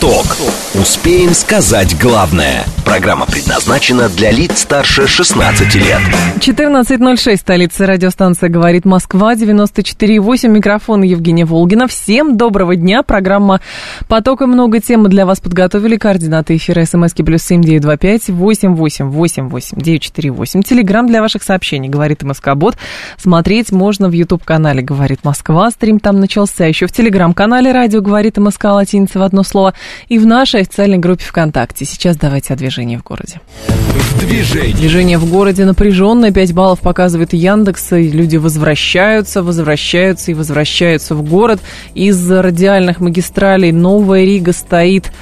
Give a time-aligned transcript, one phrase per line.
[0.00, 0.26] Поток.
[0.74, 2.64] Успеем сказать главное.
[2.84, 6.00] Программа предназначена для лиц старше 16 лет.
[6.38, 11.88] 14.06, столица радиостанция «Говорит Москва», 94.8, микрофон Евгения Волгина.
[11.88, 13.02] Всем доброго дня.
[13.02, 13.60] Программа
[14.06, 15.96] «Поток» и много тем для вас подготовили.
[15.96, 20.62] Координаты эфира смски плюс семь девять два пять восемь восемь восемь восемь девять четыре восемь.
[20.62, 22.76] Телеграмм для ваших сообщений «Говорит Москобот».
[23.16, 25.70] Смотреть можно в YouTube-канале «Говорит Москва».
[25.72, 26.66] Стрим там начался.
[26.66, 29.74] Еще в Телеграм-канале «Радио Говорит Москва» латиница в одно слово.
[30.08, 31.84] И в нашей официальной группе ВКонтакте.
[31.84, 33.40] Сейчас давайте о движении в городе.
[34.20, 34.74] Движение.
[34.74, 36.32] Движение в городе напряженное.
[36.32, 37.92] 5 баллов показывает Яндекс.
[37.92, 41.60] И люди возвращаются, возвращаются и возвращаются в город.
[41.94, 45.12] Из радиальных магистралей Новая Рига стоит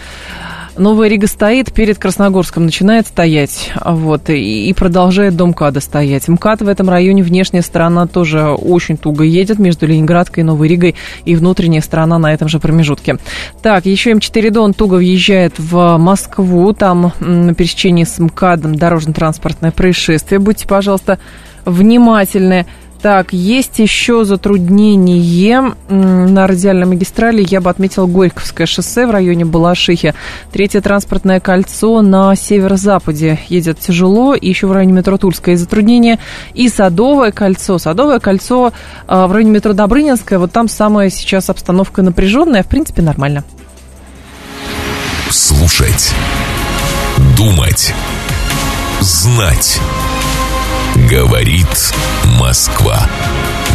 [0.79, 6.29] Новая Рига стоит перед Красногорском, начинает стоять, вот, и, и продолжает дом КАДа стоять.
[6.29, 10.95] МКАД в этом районе, внешняя сторона тоже очень туго едет между Ленинградкой и Новой Ригой,
[11.25, 13.19] и внутренняя сторона на этом же промежутке.
[13.63, 20.41] Так, еще М4 Дон туго въезжает в Москву, там на пересечении с МКАДом дорожно-транспортное происшествие.
[20.41, 21.19] Будьте, пожалуйста,
[21.65, 22.67] внимательны.
[23.07, 27.47] Так, есть еще затруднение на радиальной магистрали.
[27.49, 30.13] Я бы отметил Горьковское шоссе в районе Балашихи.
[30.51, 34.35] Третье транспортное кольцо на северо-западе едет тяжело.
[34.35, 36.19] И еще в районе метро Тульское затруднение.
[36.53, 37.79] И Садовое кольцо.
[37.79, 38.73] Садовое кольцо
[39.07, 40.41] а, в районе метро Добрынинское.
[40.41, 42.65] Вот там самая сейчас обстановка напряженная.
[42.65, 43.45] В принципе, нормально.
[45.31, 46.13] Слушать.
[47.37, 47.95] Думать.
[49.01, 49.79] Знать.
[51.11, 51.93] Говорит
[52.41, 53.09] Москва.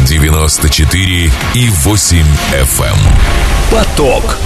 [0.05, 2.83] 94 и 8 FM.
[2.83, 2.95] Эм.
[3.71, 4.37] Поток.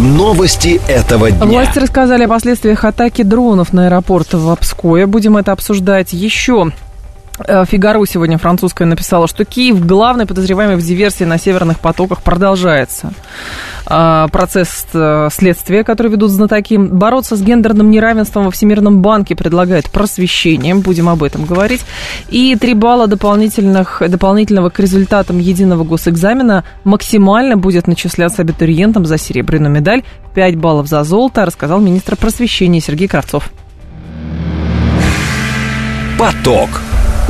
[0.00, 1.46] Новости этого дня.
[1.46, 5.06] Власти рассказали о последствиях атаки дронов на аэропорт в Обское.
[5.06, 6.72] Будем это обсуждать еще
[7.46, 13.12] Фигаро сегодня французская написала, что Киев главный подозреваемый в диверсии на северных потоках продолжается.
[13.86, 16.76] А, процесс э, следствия, который ведут знатоки.
[16.76, 20.74] Бороться с гендерным неравенством во Всемирном банке предлагает просвещение.
[20.74, 21.80] Будем об этом говорить.
[22.28, 29.72] И три балла дополнительных, дополнительного к результатам единого госэкзамена максимально будет начисляться абитуриентам за серебряную
[29.72, 30.02] медаль.
[30.34, 33.50] 5 баллов за золото, рассказал министр просвещения Сергей Кравцов.
[36.18, 36.68] Поток.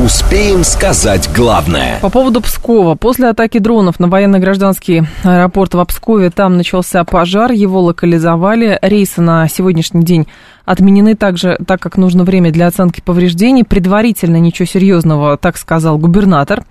[0.04, 1.98] Успеем сказать главное.
[2.00, 2.94] По поводу Пскова.
[2.94, 8.78] После атаки дронов на военно-гражданский аэропорт в Пскове там начался пожар, его локализовали.
[8.80, 10.26] Рейсы на сегодняшний день
[10.64, 13.62] отменены также, так как нужно время для оценки повреждений.
[13.62, 16.64] Предварительно ничего серьезного, так сказал губернатор.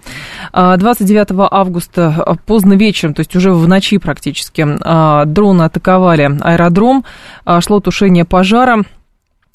[0.53, 6.35] 29 а, августа а, поздно вечером, то есть уже в ночи практически, а, дроны атаковали
[6.41, 7.05] аэродром,
[7.59, 8.85] шло тушение пожара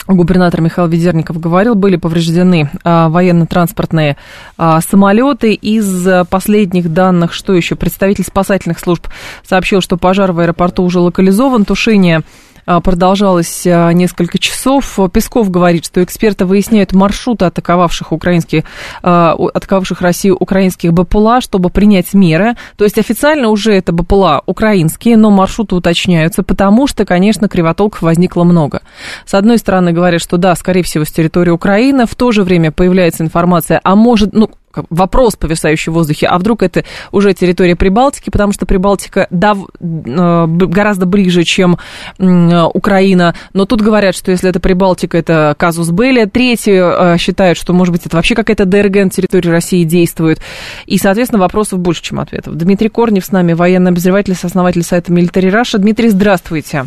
[0.07, 4.17] губернатор Михаил Ведерников говорил, были повреждены а, военно-транспортные
[4.57, 5.55] а, самолеты.
[5.55, 9.09] Из последних данных, что еще, представитель спасательных служб
[9.43, 12.23] сообщил, что пожар в аэропорту уже локализован, тушение
[12.65, 14.99] продолжалось а, несколько часов.
[15.13, 18.65] Песков говорит, что эксперты выясняют маршруты атаковавших, украинских,
[19.03, 22.55] а, атаковавших Россию украинских БПЛА, чтобы принять меры.
[22.77, 28.45] То есть официально уже это БПЛА украинские, но маршруты уточняются, потому что, конечно, кривотолков возникло
[28.45, 28.83] много.
[29.27, 32.73] С одной стороны, говорят, что да, скорее всего, с территории Украины, в то же время
[32.73, 34.51] появляется информация, а может, ну,
[34.91, 40.47] вопрос, повисающий в воздухе, а вдруг это уже территория Прибалтики, потому что Прибалтика дав, э,
[40.47, 41.79] гораздо ближе, чем
[42.19, 47.73] Украина, но тут говорят, что если это Прибалтика, это казус Белли, третьи э, считают, что,
[47.73, 50.41] может быть, это вообще какая-то ДРГ на территории России действует,
[50.87, 52.55] и, соответственно, вопросов больше, чем ответов.
[52.57, 55.79] Дмитрий Корнев с нами, военный обозреватель, основатель сайта Military Russia.
[55.79, 56.87] Дмитрий, здравствуйте.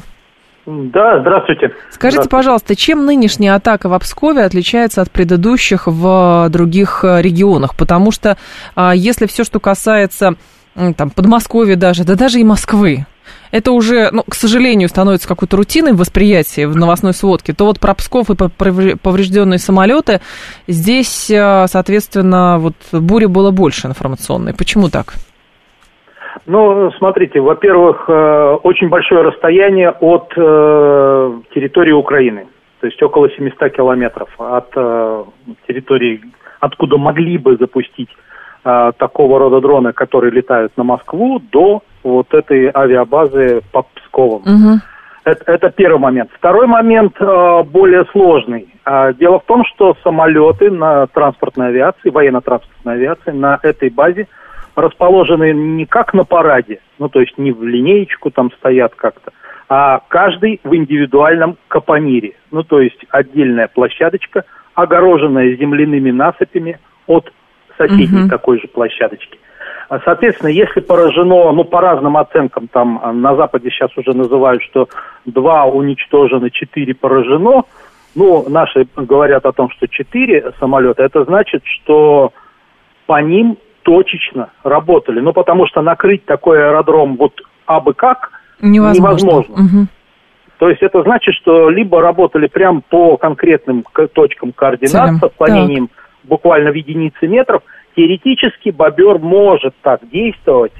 [0.68, 1.68] Да, здравствуйте.
[1.92, 2.30] Скажите, здравствуйте.
[2.30, 7.74] пожалуйста, чем нынешняя атака в Обскове отличается от предыдущих в других э, регионах?
[7.78, 8.36] Потому что
[8.76, 10.36] а, если все, что касается
[10.76, 13.06] там, Подмосковья даже, да даже и Москвы,
[13.52, 17.80] это уже, ну, к сожалению, становится какой-то рутиной в восприятии в новостной сводке, то вот
[17.80, 20.20] про Псков и поврежденные самолеты,
[20.68, 24.54] здесь, э, соответственно, вот буря было больше информационной.
[24.54, 25.14] Почему так?
[26.46, 32.48] Ну, смотрите, во-первых, э, очень большое расстояние от э, территории Украины,
[32.80, 35.24] то есть около 700 километров от э,
[35.68, 36.22] территории,
[36.60, 38.10] откуда могли бы запустить
[38.98, 44.42] такого рода дроны, которые летают на Москву, до вот этой авиабазы под Псковом.
[44.42, 44.80] Угу.
[45.24, 46.32] Это, это первый момент.
[46.34, 48.68] Второй момент более сложный.
[49.20, 54.28] дело в том, что самолеты на транспортной авиации, военно-транспортной авиации на этой базе–
[54.78, 59.32] расположены не как на параде, ну то есть не в линеечку там стоят как-то,
[59.70, 62.34] а каждый в индивидуальном капонире.
[62.52, 64.46] Ну то есть отдельная площадочка,
[64.76, 67.32] огороженная земляными насыпями от
[67.78, 68.30] соседней угу.
[68.30, 69.40] такой же площадочки.
[69.90, 74.62] А, соответственно, если поражено, ну, по разным оценкам, там а, на Западе сейчас уже называют,
[74.64, 74.90] что
[75.26, 77.64] два уничтожено, четыре поражено,
[78.14, 82.34] ну, наши говорят о том, что четыре самолета, это значит, что
[83.06, 85.22] по ним точечно работали.
[85.22, 88.32] Ну, потому что накрыть такой аэродром вот абы как
[88.62, 89.00] невозможно.
[89.00, 89.54] невозможно.
[89.54, 89.88] Угу.
[90.60, 95.98] То есть это значит, что либо работали прямо по конкретным точкам координат с отклонением так.
[96.26, 97.62] буквально в единицы метров–
[97.98, 100.72] теоретически бобер может так действовать,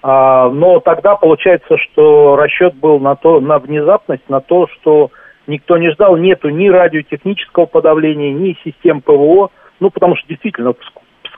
[0.00, 5.10] а, но тогда получается, что расчет был на то, на внезапность, на то, что
[5.48, 9.50] никто не ждал, нету ни радиотехнического подавления, ни систем ПВО,
[9.80, 10.72] ну потому что действительно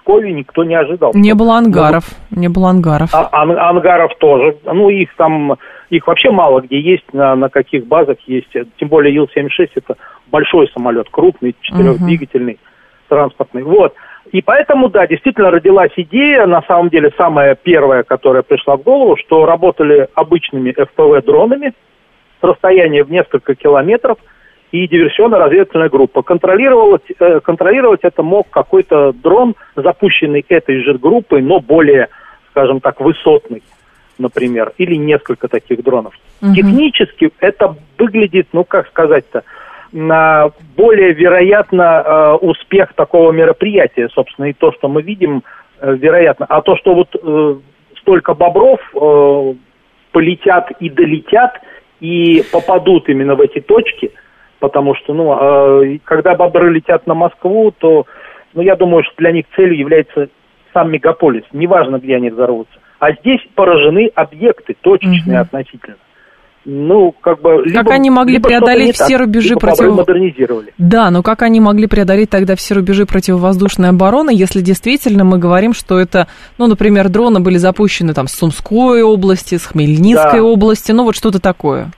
[0.05, 1.12] Пскове никто не ожидал.
[1.15, 3.11] Не было ангаров, ну, не было ангаров.
[3.15, 5.56] А, ан, ангаров тоже, ну их там,
[5.89, 9.97] их вообще мало где есть, на, на каких базах есть, тем более Ил-76 это
[10.31, 12.61] большой самолет, крупный, четырехдвигательный, угу.
[13.09, 13.95] транспортный, вот.
[14.33, 19.17] И поэтому, да, действительно родилась идея, на самом деле самая первая, которая пришла в голову,
[19.17, 21.73] что работали обычными ФПВ-дронами
[22.41, 24.19] с расстояния в несколько километров,
[24.75, 26.23] и диверсионно-разведывательная группа.
[26.23, 32.09] Контролировать, э, контролировать это мог какой-то дрон, запущенный этой же группой, но более,
[32.50, 33.62] скажем так, высотный,
[34.19, 36.15] например, или несколько таких дронов.
[36.43, 36.55] Угу.
[36.55, 39.44] Технически это выглядит, ну как сказать-то,
[39.93, 45.44] более вероятно э, успех такого мероприятия, собственно, и то, что мы видим,
[45.79, 46.47] э, вероятно.
[46.49, 47.56] А то, что вот э,
[48.00, 48.81] столько бобров
[50.11, 51.61] полетят и долетят
[52.00, 54.11] и попадут именно в эти точки,
[54.64, 58.06] потому что, ну, когда бобры летят на Москву, то,
[58.55, 60.28] ну, я думаю, что для них целью является
[60.72, 62.78] сам мегаполис, неважно, где они взорвутся.
[62.99, 65.43] А здесь поражены объекты, точечные mm-hmm.
[65.43, 65.96] относительно
[66.64, 67.62] ну, как бы...
[67.66, 69.94] Либо, как они могли либо преодолеть все так, рубежи против...
[69.94, 70.72] модернизировали.
[70.78, 75.75] Да, но как они могли преодолеть тогда все рубежи противовоздушной обороны, если действительно мы говорим,
[75.75, 76.26] что это,
[76.56, 80.43] ну, например, дроны были запущены там с Сумской области, с Хмельницкой да.
[80.43, 81.90] области, ну, вот что-то такое.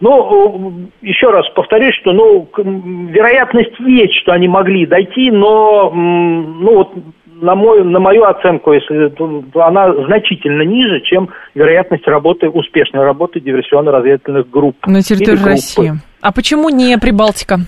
[0.00, 6.92] Ну, еще раз повторюсь, что, ну, вероятность есть, что они могли дойти, но, ну, вот
[7.40, 9.12] на, мой, на мою оценку, если
[9.60, 14.76] она значительно ниже, чем вероятность работы, успешной работы диверсионно-разведывательных групп.
[14.86, 15.92] На территории России.
[16.20, 17.58] А почему не Прибалтика?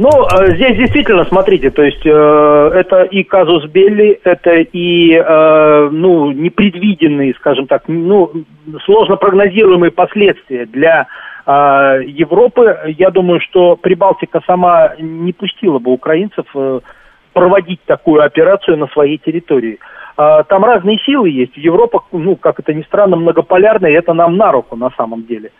[0.00, 5.88] Ну, э, здесь действительно, смотрите, то есть э, это и казус Белли, это и, э,
[5.90, 8.30] ну, непредвиденные, скажем так, ну,
[8.84, 11.08] сложно прогнозируемые последствия для
[11.44, 12.94] э, Европы.
[12.96, 16.78] Я думаю, что Прибалтика сама не пустила бы украинцев э,
[17.32, 19.80] проводить такую операцию на своей территории.
[20.16, 21.56] А, там разные силы есть.
[21.56, 25.50] Европа, ну, как это ни странно, многополярная, и это нам на руку на самом деле.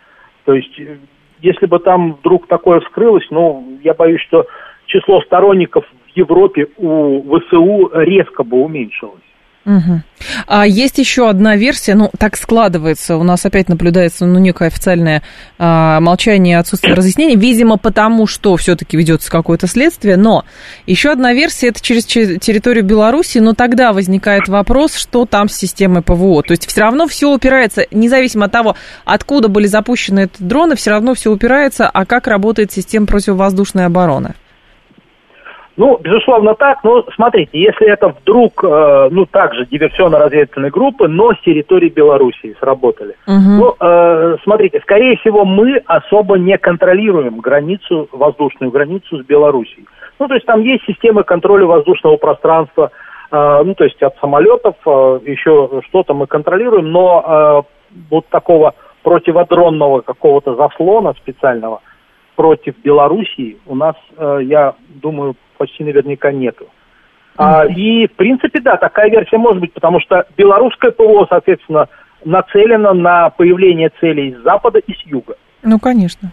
[0.45, 0.95] То есть, э,
[1.41, 4.45] если бы там вдруг такое вскрылось, ну, я боюсь, что
[4.85, 9.28] число сторонников в Европе у ВСУ резко бы уменьшилось.
[9.65, 10.01] Угу.
[10.47, 15.21] А есть еще одна версия, ну, так складывается, у нас опять наблюдается, ну, некое официальное
[15.57, 20.45] а, молчание, отсутствие разъяснений, видимо, потому что все-таки ведется какое-то следствие, но
[20.85, 26.01] еще одна версия, это через территорию Беларуси, но тогда возникает вопрос, что там с системой
[26.01, 30.77] ПВО, то есть все равно все упирается, независимо от того, откуда были запущены эти дроны,
[30.77, 34.35] все равно все упирается, а как работает система противовоздушной обороны?
[35.79, 41.39] Ну, безусловно так, но смотрите, если это вдруг, э, ну, также диверсионно-разведывательные группы, но с
[41.39, 43.15] территории Белоруссии сработали.
[43.25, 43.49] Угу.
[43.57, 49.85] Ну, э, смотрите, скорее всего, мы особо не контролируем границу, воздушную границу с Белоруссией.
[50.19, 52.91] Ну, то есть там есть системы контроля воздушного пространства,
[53.31, 58.73] э, ну, то есть от самолетов, э, еще что-то мы контролируем, но э, вот такого
[59.03, 61.79] противодронного какого-то заслона специального
[62.39, 66.67] против Белоруссии у нас, э, я думаю, почти наверняка нету.
[67.35, 71.89] А, и, в принципе, да, такая версия может быть, потому что белорусское ПВО, соответственно,
[72.23, 75.35] нацелено на появление целей с запада и с юга.
[75.63, 76.31] Ну, конечно.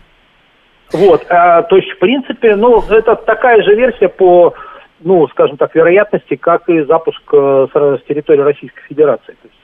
[0.92, 4.54] Вот, а, то есть, в принципе, ну, это такая же версия по,
[5.00, 9.32] ну, скажем так, вероятности, как и запуск э, с, с территории Российской Федерации.
[9.42, 9.60] То есть,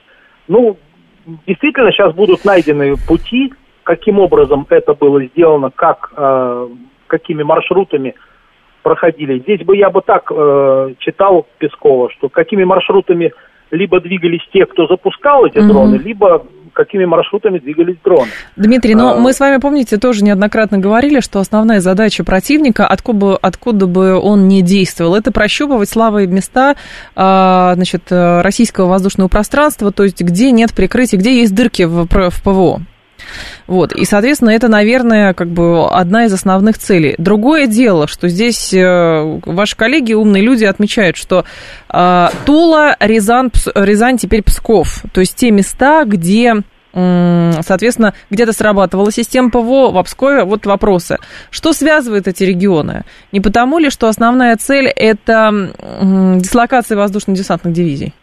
[0.49, 0.77] ну,
[1.47, 6.67] действительно, сейчас будут найдены пути, каким образом это было сделано, как, э,
[7.07, 8.15] какими маршрутами
[8.81, 9.39] проходили.
[9.39, 13.31] Здесь бы я бы так э, читал Пескова, что какими маршрутами
[13.71, 15.67] либо двигались те, кто запускал эти mm-hmm.
[15.67, 18.29] дроны, либо какими маршрутами двигались дроны.
[18.55, 23.19] Дмитрий, но а, мы с вами, помните, тоже неоднократно говорили, что основная задача противника, откуда
[23.19, 26.75] бы, откуда бы он не действовал, это прощупывать слабые места
[27.15, 32.43] а, значит, российского воздушного пространства, то есть где нет прикрытия, где есть дырки в, в
[32.43, 32.81] ПВО.
[33.67, 37.15] Вот, и, соответственно, это, наверное, как бы одна из основных целей.
[37.17, 41.45] Другое дело, что здесь э, ваши коллеги, умные люди, отмечают, что
[41.89, 46.55] э, Тула, Рязань, Рязань, теперь Псков, то есть те места, где
[46.93, 50.43] соответственно, где-то срабатывала система ПВО, в Обскове.
[50.43, 51.17] Вот вопросы.
[51.49, 53.03] Что связывает эти регионы?
[53.31, 55.73] Не потому ли, что основная цель– это
[56.37, 58.13] дислокация воздушно-десантных дивизий?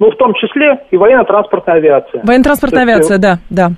[0.00, 2.22] Ну, в том числе и военно-транспортная авиация.
[2.24, 3.68] Военно-транспортная авиация, да, да.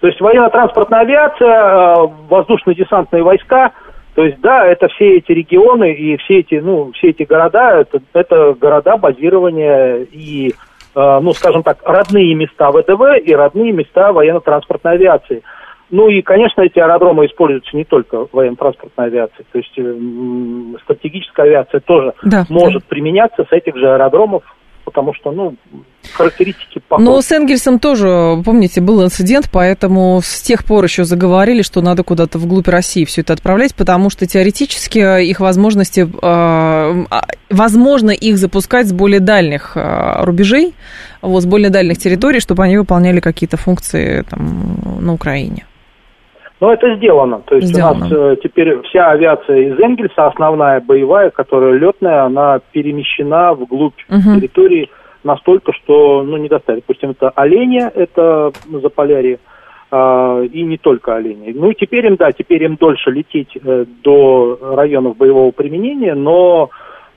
[0.00, 3.72] То есть военно-транспортная авиация, э, воздушно-десантные войска,
[4.14, 8.00] то есть, да, это все эти регионы и все эти, ну, все эти города, это,
[8.12, 10.52] это города базирования и,
[10.94, 15.42] э, ну, скажем так, родные места ВДВ и родные места военно-транспортной авиации.
[15.90, 21.80] Ну и, конечно, эти аэродромы используются не только военно-транспортной авиацией, то есть э, стратегическая авиация
[21.80, 22.88] тоже да, может да.
[22.88, 24.42] применяться с этих же аэродромов
[24.88, 25.54] потому что, ну,
[26.14, 27.06] характеристики похожи.
[27.06, 32.04] Но с Энгельсом тоже, помните, был инцидент, поэтому с тех пор еще заговорили, что надо
[32.04, 37.04] куда-то вглубь России все это отправлять, потому что теоретически их возможности, э,
[37.50, 40.74] возможно их запускать с более дальних э, рубежей,
[41.20, 45.66] вот, с более дальних территорий, чтобы они выполняли какие-то функции там, на Украине.
[46.60, 47.40] Но это сделано.
[47.46, 48.06] То есть сделано.
[48.06, 53.94] у нас э, теперь вся авиация из Энгельса, основная боевая, которая летная, она перемещена вглубь
[54.08, 54.38] угу.
[54.38, 54.90] территории
[55.22, 56.84] настолько, что ну, не доставит.
[56.86, 59.38] Допустим, это оленя, это Заполярье,
[59.90, 61.52] э, и не только олени.
[61.54, 66.70] Ну, теперь им, да, теперь им дольше лететь э, до районов боевого применения, но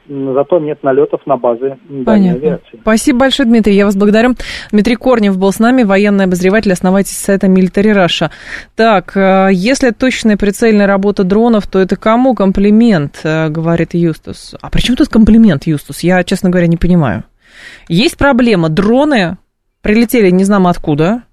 [0.07, 2.79] зато нет налетов на базы дальней авиации.
[2.81, 4.35] Спасибо большое, Дмитрий, я вас благодарю.
[4.71, 8.29] Дмитрий Корнев был с нами, военный обозреватель, основатель сайта Military Russia.
[8.75, 14.55] Так, э, если точная прицельная работа дронов, то это кому комплимент, э, говорит Юстус.
[14.61, 16.01] А при чем тут комплимент, Юстус?
[16.01, 17.23] Я, честно говоря, не понимаю.
[17.87, 19.37] Есть проблема, дроны
[19.81, 21.23] прилетели не знамо откуда,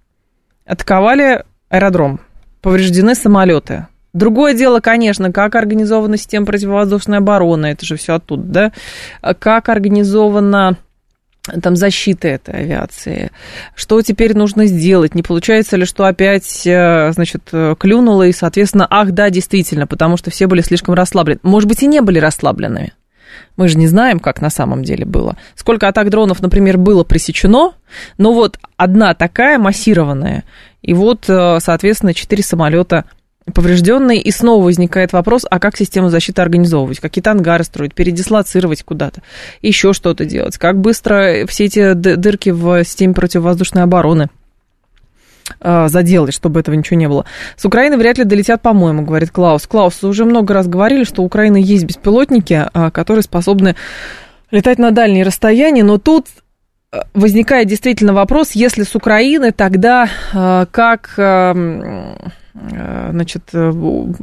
[0.67, 2.21] атаковали аэродром,
[2.61, 3.87] повреждены самолеты.
[4.13, 8.73] Другое дело, конечно, как организована система противовоздушной обороны, это же все оттуда,
[9.23, 9.35] да?
[9.35, 10.77] Как организована
[11.63, 13.31] там защита этой авиации.
[13.75, 15.15] Что теперь нужно сделать?
[15.15, 20.31] Не получается ли, что опять, э, значит, клюнуло и, соответственно, ах, да, действительно, потому что
[20.31, 21.41] все были слишком расслаблены.
[21.43, 22.93] Может быть, и не были расслабленными.
[23.57, 25.37] Мы же не знаем, как на самом деле было.
[25.55, 27.73] Сколько атак дронов, например, было пресечено,
[28.17, 30.45] но вот одна такая массированная,
[30.83, 33.05] и вот, э, соответственно, четыре самолета
[33.55, 37.01] поврежденный, и снова возникает вопрос, а как систему защиты организовывать?
[37.01, 39.23] Какие-то ангары строить, передислоцировать куда-то,
[39.63, 40.59] еще что-то делать?
[40.59, 44.29] Как быстро все эти дырки в системе противовоздушной обороны
[45.61, 47.25] а, заделать, чтобы этого ничего не было.
[47.57, 49.67] С Украины вряд ли долетят, по-моему, говорит Клаус.
[49.67, 53.75] Клаус, уже много раз говорили, что у Украины есть беспилотники, а, которые способны
[54.51, 56.27] летать на дальние расстояния, но тут
[57.15, 60.09] возникает действительно вопрос, если с Украины, тогда
[60.71, 61.15] как
[62.61, 63.73] Э, значит, э,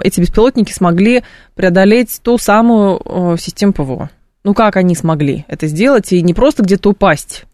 [0.01, 1.23] эти беспилотники смогли
[1.55, 4.09] преодолеть ту самую э, систему ПВО.
[4.43, 7.45] Ну, как они смогли это сделать и не просто где-то упасть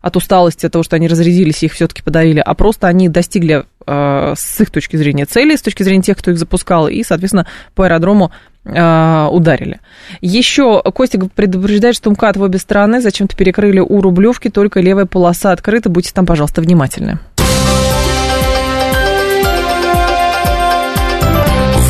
[0.00, 3.64] от усталости, от того, что они разрядились и их все-таки подавили, а просто они достигли
[3.86, 7.46] э, с их точки зрения цели, с точки зрения тех, кто их запускал, и, соответственно,
[7.74, 8.32] по аэродрому
[8.64, 9.80] э, ударили.
[10.20, 15.52] Еще Костик предупреждает, что МКАД в обе стороны зачем-то перекрыли у Рублевки, только левая полоса
[15.52, 17.18] открыта, будьте там, пожалуйста, внимательны.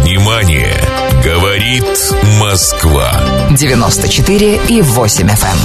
[0.00, 0.76] Внимание!
[1.24, 1.84] Говорит
[2.40, 3.12] Москва.
[3.56, 5.28] 94 и 8 FM.
[5.28, 5.58] Эм.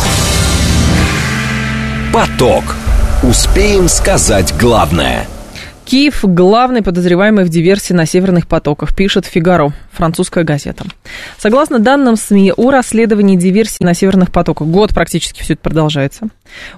[2.13, 2.63] Поток.
[3.23, 5.25] Успеем сказать главное.
[5.87, 10.83] Киев– главный подозреваемый в диверсии на северных потоках, пишет «Фигаро», французская газета.
[11.37, 16.27] Согласно данным СМИ о расследовании диверсии на северных потоках, год практически все это продолжается,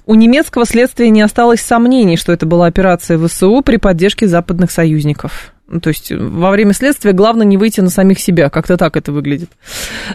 [0.05, 5.53] у немецкого следствия не осталось сомнений, что это была операция ВСУ при поддержке западных союзников.
[5.67, 9.11] Ну, то есть во время следствия главное не выйти на самих себя, как-то так это
[9.11, 9.49] выглядит.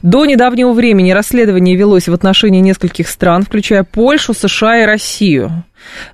[0.03, 5.65] До недавнего времени расследование велось в отношении нескольких стран, включая Польшу, США и Россию.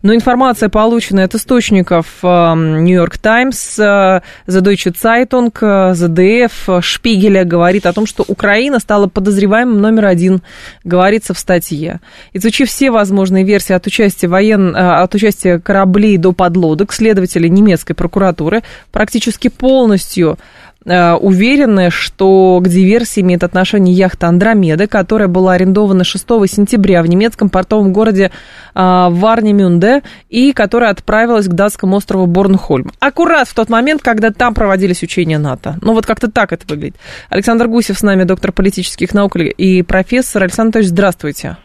[0.02, 8.06] Но информация, полученная от источников Нью-Йорк Таймс, The Deutsche Zeitung, ZDF, Шпигеля, говорит о том,
[8.06, 10.42] что Украина стала подозреваемым номер один,
[10.84, 12.00] говорится в статье.
[12.32, 14.74] Изучив все возможные версии от участия, воен...
[14.74, 22.68] Э, от участия кораблей до подлодок, следователи немецкой прокуратуры практически полностью Э, уверены, что к
[22.68, 28.30] диверсии имеет отношение яхта Андромеда, которая была арендована 6 сентября в немецком портовом городе
[28.74, 32.90] э, Варнемюнде и которая отправилась к датскому острову Борнхольм.
[32.98, 35.78] Аккурат в тот момент, когда там проводились учения НАТО.
[35.82, 36.96] Ну вот как-то так это выглядит.
[37.28, 40.42] Александр Гусев с нами, доктор политических наук и профессор.
[40.42, 41.56] Александр Анатольевич, здравствуйте.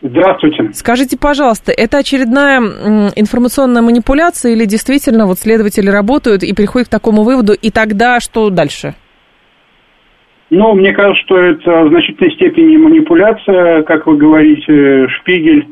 [0.00, 0.70] Здравствуйте.
[0.74, 2.58] Скажите, пожалуйста, это очередная
[3.16, 8.48] информационная манипуляция или действительно вот следователи работают и приходят к такому выводу, и тогда что
[8.50, 8.94] дальше?
[10.50, 15.66] Ну, мне кажется, что это в значительной степени манипуляция, как вы говорите, Шпигель.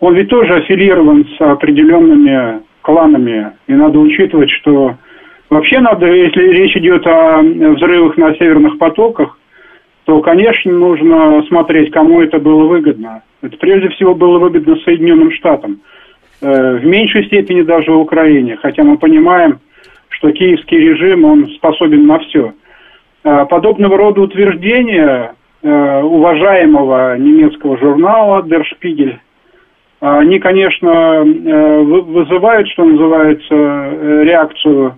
[0.00, 4.96] Он ведь тоже аффилирован с определенными кланами, и надо учитывать, что
[5.50, 9.38] вообще надо, если речь идет о взрывах на северных потоках,
[10.04, 13.22] то, конечно, нужно смотреть, кому это было выгодно.
[13.42, 15.80] Это прежде всего было выгодно Соединенным Штатам.
[16.40, 19.58] Э, в меньшей степени даже Украине, хотя мы понимаем,
[20.08, 22.52] что киевский режим, он способен на все.
[23.24, 29.16] Э, подобного рода утверждения э, уважаемого немецкого журнала Der Spiegel,
[30.00, 34.96] они, конечно, вызывают, что называется, реакцию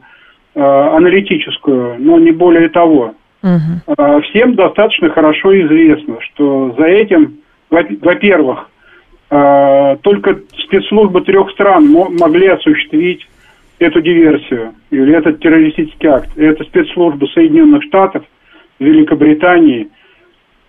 [0.54, 3.12] аналитическую, но не более того.
[3.42, 4.22] Угу.
[4.22, 7.40] Всем достаточно хорошо известно, что за этим,
[7.70, 8.70] во-первых,
[9.30, 13.26] а, только спецслужбы трех стран могли осуществить
[13.78, 16.30] эту диверсию или этот террористический акт.
[16.36, 18.24] Это спецслужбы Соединенных Штатов,
[18.78, 19.88] Великобритании,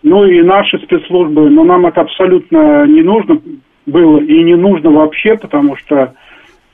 [0.04, 3.42] ну и наши спецслужбы, но нам это абсолютно не нужно
[3.86, 6.14] было и не нужно вообще, потому что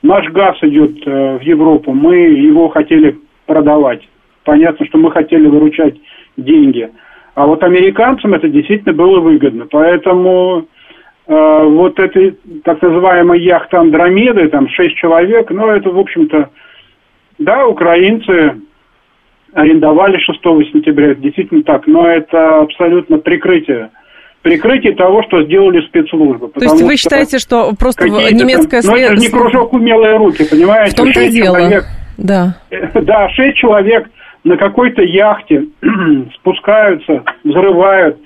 [0.02, 4.02] наш газ идет э, в Европу, мы его хотели продавать
[4.44, 5.96] понятно, что мы хотели выручать
[6.38, 6.90] деньги.
[7.34, 9.66] А вот американцам это действительно было выгодно.
[9.70, 10.66] Поэтому
[11.28, 16.50] э, вот эта так называемая яхта Андромеды, там шесть человек, ну это, в общем-то,
[17.40, 18.62] да, украинцы
[19.54, 20.40] арендовали 6
[20.72, 23.90] сентября, это действительно так, но это абсолютно прикрытие
[24.42, 26.50] прикрытие того, что сделали спецслужбы.
[26.50, 28.82] То есть вы считаете, что просто немецкая...
[28.82, 30.94] Там, ну, это же не кружок умелые руки, понимаете?
[30.94, 31.58] В том-то и дело.
[31.60, 31.86] Человек,
[32.18, 32.56] да.
[33.02, 34.10] Да, шесть человек
[34.44, 35.68] на какой-то яхте
[36.36, 38.18] спускаются, взрывают.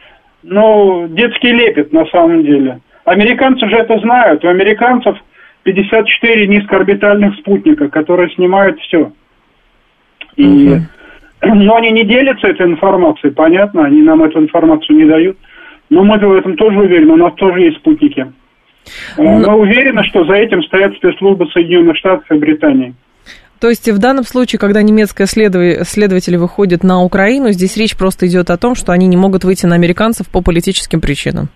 [0.44, 2.80] Ну, детский лепет на самом деле.
[3.04, 4.44] Американцы же это знают.
[4.44, 5.18] У американцев
[5.64, 9.12] 54 низкоорбитальных спутника, которые снимают все.
[10.36, 10.78] И.
[11.42, 15.38] Но они не делятся этой информацией, понятно, они нам эту информацию не дают.
[15.90, 18.32] Но мы в этом тоже уверены, у нас тоже есть спутники.
[19.18, 19.24] Но...
[19.24, 22.96] Э, мы уверены, что за этим стоят спецслужбы Соединенных Штатов и Британии.
[23.60, 28.50] То есть в данном случае, когда немецкие следователи выходят на Украину, здесь речь просто идет
[28.50, 31.48] о том, что они не могут выйти на американцев по политическим причинам.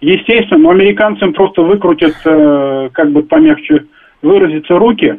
[0.00, 3.84] Естественно, но американцам просто выкрутят, э, как бы помягче
[4.20, 5.14] выразиться, руки.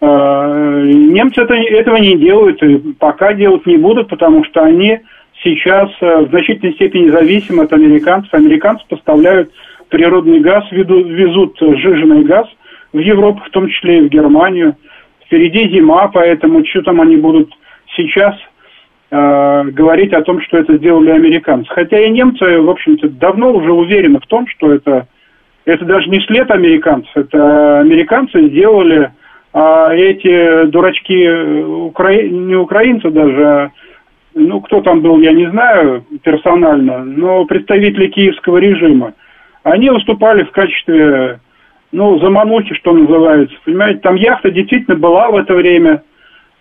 [0.00, 4.98] Э, немцы это, этого не делают и пока делать не будут, потому что они
[5.44, 8.32] сейчас э, в значительной степени зависимы от американцев.
[8.32, 9.52] Американцы поставляют
[9.90, 12.46] природный газ, везут сжиженный газ
[12.92, 14.74] в Европу, в том числе и в Германию–
[15.28, 17.52] Впереди зима, поэтому что там они будут
[17.94, 18.34] сейчас
[19.10, 21.68] э, говорить о том, что это сделали американцы.
[21.68, 25.06] Хотя и немцы, в общем-то, давно уже уверены в том, что это,
[25.66, 29.12] это даже не след американцев, это американцы сделали,
[29.52, 32.14] а эти дурачки, э, укра...
[32.14, 33.70] не украинцы даже, а,
[34.34, 39.12] ну, кто там был, я не знаю персонально, но представители киевского режима,
[39.62, 41.40] они выступали в качестве
[41.92, 43.54] ну, заманухи, что называется.
[43.64, 46.02] Понимаете, там яхта действительно была в это время.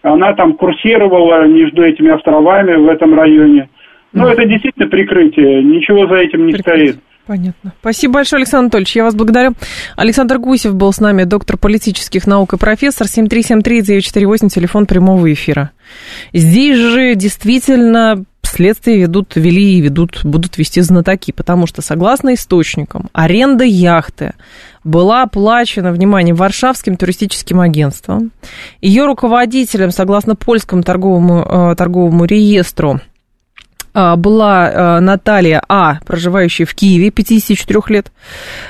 [0.01, 3.69] Она там курсировала между этими островами в этом районе.
[4.13, 4.31] Ну, mm.
[4.31, 5.63] это действительно прикрытие.
[5.63, 6.93] Ничего за этим не прикрытие.
[6.93, 7.03] стоит.
[7.25, 7.73] Понятно.
[7.81, 8.95] Спасибо большое, Александр Анатольевич.
[8.95, 9.51] Я вас благодарю.
[9.97, 13.05] Александр Гусев был с нами, доктор политических наук и профессор.
[13.07, 15.71] 7373-948, телефон прямого эфира.
[16.31, 23.09] Здесь же действительно следствие ведут, вели и ведут, будут вести знатоки, потому что, согласно источникам,
[23.13, 24.33] аренда яхты
[24.87, 28.31] была оплачена, внимание, Варшавским туристическим агентством.
[28.81, 32.99] Ее руководителем, согласно польскому торговому, э, торговому реестру,
[33.99, 38.11] а, была а, Наталья А., проживающая в Киеве, 54 лет.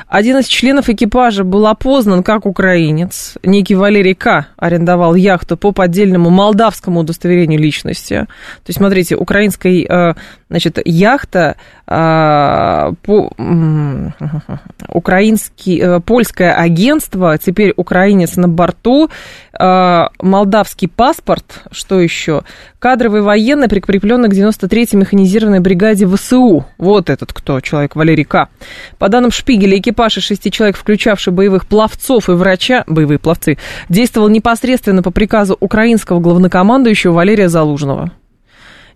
[0.08, 3.34] Один из членов экипажа был опознан как украинец.
[3.44, 4.48] Некий Валерий К.
[4.56, 8.26] арендовал яхту по поддельному молдавскому удостоверению личности.
[8.64, 10.16] То есть, смотрите, украинская а,
[10.50, 11.56] значит, яхта
[11.86, 13.32] по,
[14.90, 19.10] украинский, э, польское агентство, теперь украинец на борту,
[19.58, 22.44] молдавский паспорт, что еще?
[22.80, 26.66] Кадровый военный, прикрепленный к 93-й механизированной бригаде ВСУ.
[26.78, 28.50] Вот этот кто, человек Валерий К.
[29.00, 33.58] По данным Шпигеля, экипаж из шести человек, включавший боевых пловцов и врача, боевые пловцы,
[33.90, 38.12] действовал непосредственно по приказу украинского главнокомандующего Валерия Залужного.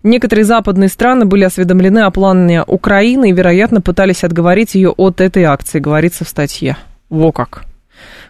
[0.02, 5.44] Некоторые западные страны были осведомлены о плане Украины и, вероятно, пытались отговорить ее от этой
[5.44, 6.76] акции, говорится в статье.
[7.08, 7.64] Во как.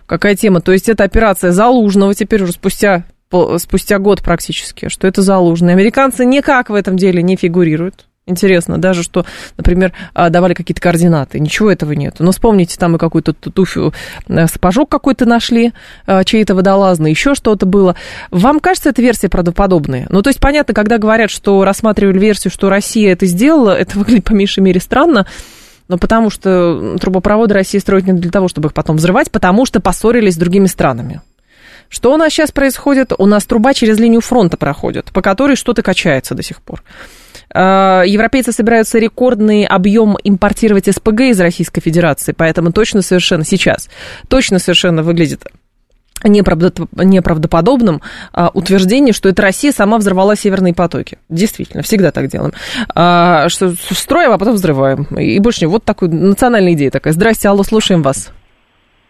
[0.07, 0.61] Какая тема?
[0.61, 3.05] То есть это операция Залужного теперь уже спустя
[3.57, 5.73] спустя год практически, что это Залужный.
[5.73, 8.07] Американцы никак в этом деле не фигурируют.
[8.25, 12.17] Интересно, даже что, например, а, давали какие-то координаты, ничего этого нет.
[12.21, 13.93] Но вспомните, там и какую-то туфю,
[14.29, 15.73] э, сапожок какой-то нашли,
[16.07, 17.97] а, чей-то водолазный, еще что-то было.
[18.31, 20.07] Вам кажется эта версия правдоподобная?
[20.09, 24.25] Ну, то есть, понятно, когда говорят, что рассматривали версию, что Россия это сделала, это выглядит
[24.25, 25.27] по меньшей мере странно,
[25.89, 29.81] но потому что трубопроводы России строят не для того, чтобы их потом взрывать, потому что
[29.81, 31.23] поссорились с другими странами.
[31.89, 33.13] Что у нас сейчас происходит?
[33.19, 36.85] У нас труба через линию фронта проходит, по которой что-то качается до сих пор.
[37.53, 43.88] А, европейцы собираются рекордный объем импортировать СПГ из Российской Федерации, поэтому точно совершенно сейчас,
[44.29, 45.45] точно совершенно выглядит
[46.25, 48.01] неправдоподобным
[48.33, 51.19] а, утверждение, что это Россия сама взорвала северные потоки.
[51.29, 52.53] Действительно, всегда так делаем.
[52.95, 55.05] А, что строим, а потом взрываем.
[55.17, 55.67] И больше не.
[55.67, 57.12] Вот такой национальная идея такая.
[57.12, 58.31] Здрасте, алло, слушаем вас.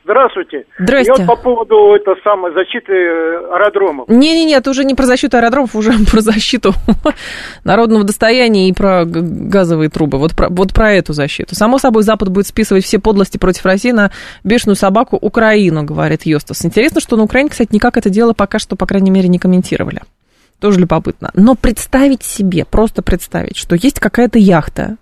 [0.04, 0.66] Здравствуйте.
[0.78, 1.12] Здрасте.
[1.12, 4.08] И вот по поводу это самой защиты аэродромов.
[4.08, 6.72] Не-не-не, это уже не про защиту аэродромов, уже про защиту
[7.64, 10.18] народного достояния и про газовые трубы.
[10.18, 11.54] Вот про, вот про эту защиту.
[11.54, 14.10] Само собой, Запад будет списывать все подлости против России на
[14.42, 16.64] бешеную собаку Украину, говорит Йостас.
[16.64, 20.02] Интересно, что на Украине, кстати, никак это дело пока что, по крайней мере, не комментировали.
[20.58, 21.30] Тоже любопытно.
[21.34, 24.96] Но представить себе, просто представить, что есть какая-то яхта,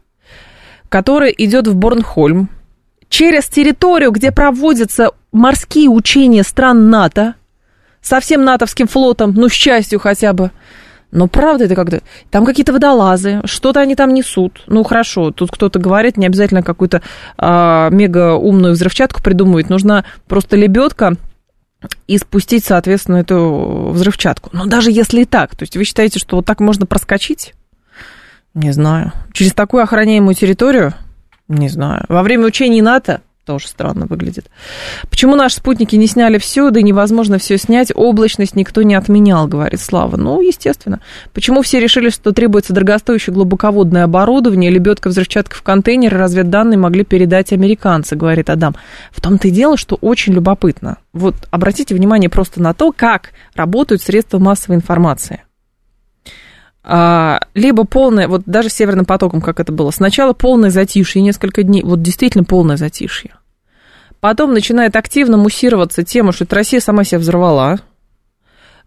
[0.88, 2.48] которая идет в Борнхольм,
[3.10, 7.34] через территорию, где проводятся морские учения стран НАТО,
[8.00, 10.50] со всем натовским флотом, ну, с частью хотя бы.
[11.10, 11.98] Но правда это когда...
[12.30, 14.62] Там какие-то водолазы, что-то они там несут.
[14.68, 17.02] Ну, хорошо, тут кто-то говорит, не обязательно какую-то
[17.36, 19.68] а, мега умную взрывчатку придумывать.
[19.68, 21.16] Нужна просто лебедка
[22.06, 24.50] и спустить, соответственно, эту взрывчатку.
[24.52, 27.54] Но даже если и так, то есть вы считаете, что вот так можно проскочить?
[28.54, 29.12] Не знаю.
[29.32, 30.94] Через такую охраняемую территорию?
[31.50, 32.04] Не знаю.
[32.08, 34.46] Во время учений НАТО тоже странно выглядит.
[35.10, 37.90] Почему наши спутники не сняли все, да и невозможно все снять?
[37.92, 40.16] Облачность никто не отменял, говорит Слава.
[40.16, 41.00] Ну, естественно.
[41.32, 47.52] Почему все решили, что требуется дорогостоящее глубоководное оборудование, лебедка, взрывчатка в контейнере, разведданные могли передать
[47.52, 48.76] американцы, говорит Адам.
[49.10, 50.98] В том-то и дело, что очень любопытно.
[51.12, 55.42] Вот обратите внимание просто на то, как работают средства массовой информации.
[56.92, 61.84] А, либо полное, вот даже Северным потоком, как это было, сначала полное затишье, несколько дней,
[61.84, 63.30] вот действительно полное затишье.
[64.18, 67.78] Потом начинает активно муссироваться тема, что Россия сама себя взорвала,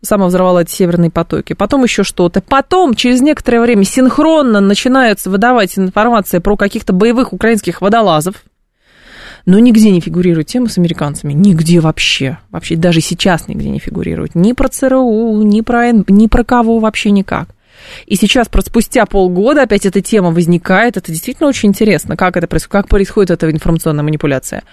[0.02, 2.42] сама взорвала эти северные потоки, потом еще что-то.
[2.42, 8.44] Потом, через некоторое время, синхронно начинается выдавать информация про каких-то боевых украинских водолазов,
[9.46, 11.32] но нигде не фигурирует тема с американцами.
[11.32, 12.38] Нигде вообще.
[12.52, 14.36] Вообще даже сейчас нигде не фигурирует.
[14.36, 17.48] Ни про ЦРУ, ни про, ни про кого вообще никак.
[18.06, 20.98] И сейчас, просто спустя полгода, опять эта тема возникает.
[20.98, 24.64] Это действительно очень интересно, как это происходит, как происходит эта информационная манипуляция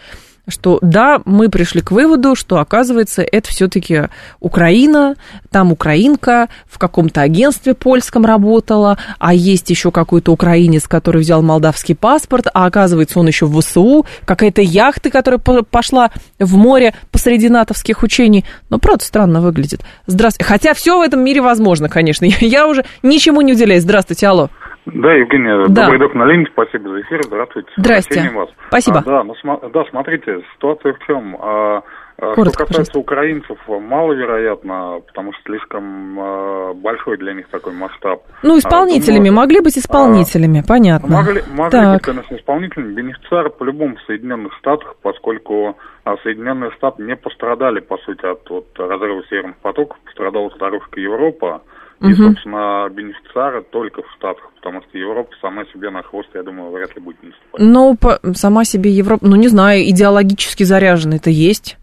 [0.49, 4.09] что да, мы пришли к выводу, что оказывается это все-таки
[4.41, 5.17] Украина,
[5.51, 11.95] там украинка в каком-то агентстве польском работала, а есть еще какой-то украинец, который взял молдавский
[11.95, 18.03] паспорт, а оказывается он еще в ВСУ, какая-то яхта, которая пошла в море посреди натовских
[18.03, 18.45] учений.
[18.69, 19.83] Но правда странно выглядит.
[20.07, 20.49] Здравствуйте.
[20.49, 22.25] Хотя все в этом мире возможно, конечно.
[22.41, 23.83] Я уже ничему не уделяюсь.
[23.83, 24.51] Здравствуйте, алло.
[24.87, 25.83] Да, Евгения, да.
[25.85, 27.69] добрый док на линии, спасибо за эфир, здравствуйте.
[27.77, 28.31] Здрасте.
[28.35, 28.49] Вас.
[28.69, 28.99] Спасибо.
[28.99, 31.37] А, да, ну, см- да, смотрите, ситуация в чем?
[31.41, 31.83] А,
[32.17, 32.99] а Коротко, что касается пожалуйста.
[32.99, 38.23] украинцев, маловероятно, потому что слишком а, большой для них такой масштаб.
[38.43, 41.09] Ну, исполнителями, А, думаю, могли быть исполнителями, понятно.
[41.17, 41.95] Могли, могли Так.
[41.95, 42.95] быть, конечно, исполнителями.
[42.95, 48.67] Бенефициары по-любому в Соединенных Штатах, поскольку а, Соединенные Штаты не пострадали, по сути, от вот,
[48.79, 51.63] разрыва северных потоков, пострадала старушка Европа.
[52.03, 56.71] И, собственно, бенефициары только в Штатах, потому что Европа сама себе на хвост, я думаю,
[56.71, 57.61] вряд ли будет наступать.
[57.61, 61.77] Ну, по- сама себе Европа, ну, не знаю, идеологически заряженный это есть.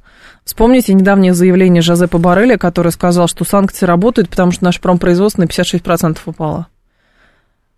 [0.43, 5.45] Вспомните недавнее заявление Жозепа Барреля, который сказал, что санкции работают, потому что наше промпроизводство на
[5.45, 6.67] 56% упало.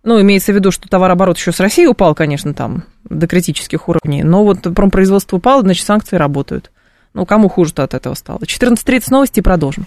[0.02, 4.22] Ну, имеется в виду, что товарооборот еще с Россией упал, конечно, там, до критических уровней,
[4.22, 6.70] но вот промпроизводство упало, значит, санкции работают.
[7.12, 8.38] Ну, кому хуже-то от этого стало?
[8.38, 9.86] 14.30 новости и продолжим.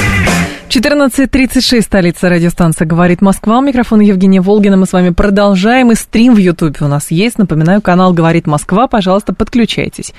[0.71, 3.57] 14.36, столица радиостанция «Говорит Москва».
[3.57, 4.77] У микрофона Евгения Волгина.
[4.77, 5.91] Мы с вами продолжаем.
[5.91, 7.37] И стрим в Ютубе у нас есть.
[7.37, 8.87] Напоминаю, канал «Говорит Москва».
[8.87, 10.13] Пожалуйста, подключайтесь.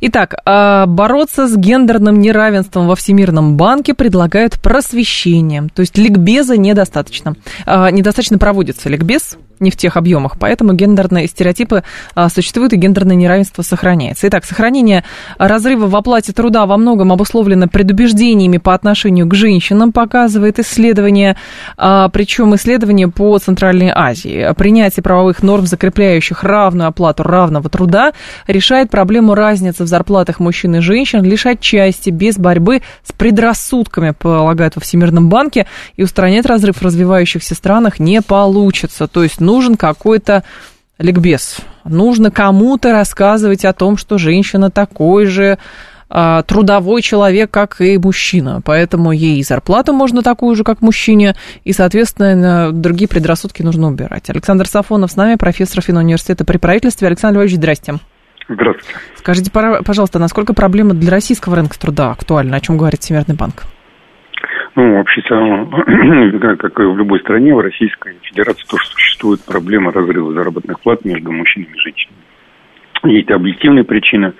[0.00, 5.68] Итак, а, бороться с гендерным неравенством во Всемирном банке предлагают просвещение.
[5.72, 7.36] То есть ликбеза недостаточно.
[7.64, 11.84] А, Недостаточно проводится ликбез не в тех объемах, поэтому гендерные стереотипы
[12.14, 14.28] а, существуют и гендерное неравенство сохраняется.
[14.28, 15.04] Итак, сохранение
[15.38, 21.36] разрыва в оплате труда во многом обусловлено предубеждениями по отношению к женщинам, показывает исследование,
[21.76, 24.52] а, причем исследование по Центральной Азии.
[24.56, 28.12] Принятие правовых норм, закрепляющих равную оплату равного труда,
[28.46, 34.76] решает проблему разницы в зарплатах мужчин и женщин лишь отчасти, без борьбы с предрассудками, полагают
[34.76, 39.06] во Всемирном банке, и устранять разрыв в развивающихся странах не получится.
[39.06, 40.42] То есть нужен какой-то
[40.98, 41.58] ликбез.
[41.84, 45.58] Нужно кому-то рассказывать о том, что женщина такой же
[46.46, 48.60] трудовой человек, как и мужчина.
[48.64, 54.28] Поэтому ей и зарплату можно такую же, как мужчине, и, соответственно, другие предрассудки нужно убирать.
[54.28, 57.08] Александр Сафонов с нами, профессор финуниверситета при правительстве.
[57.08, 57.94] Александр Львович, здрасте.
[58.48, 58.98] Здравствуйте.
[59.14, 62.56] Скажите, пожалуйста, насколько проблема для российского рынка труда актуальна?
[62.56, 63.62] О чем говорит Всемирный банк?
[64.74, 65.36] Ну, вообще-то,
[66.58, 71.30] как и в любой стране, в Российской Федерации тоже существует проблема разрыва заработных плат между
[71.30, 72.18] мужчинами и женщинами.
[73.04, 74.32] Есть объективные причины,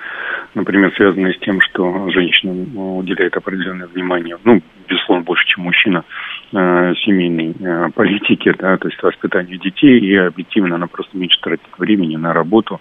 [0.55, 2.53] например, связанные с тем, что женщина
[2.99, 6.05] уделяет определенное внимание, ну, безусловно, больше, чем мужчина,
[6.53, 11.67] э, семейной э, политике, да, то есть воспитанию детей, и объективно она просто меньше тратит
[11.79, 12.81] времени на работу,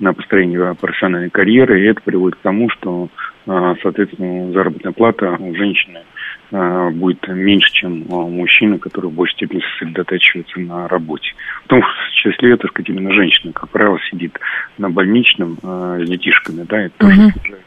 [0.00, 3.08] на построение профессиональной карьеры, и это приводит к тому, что,
[3.46, 6.11] э, соответственно, заработная плата у женщины Э,
[6.52, 11.32] будет меньше, чем у мужчины, который в большей степени сосредотачивается на работе.
[11.64, 11.82] В том
[12.22, 14.38] числе, так сказать, именно женщина, как правило, сидит
[14.78, 17.58] на больничном э, с детишками, да, это тоже uh-huh.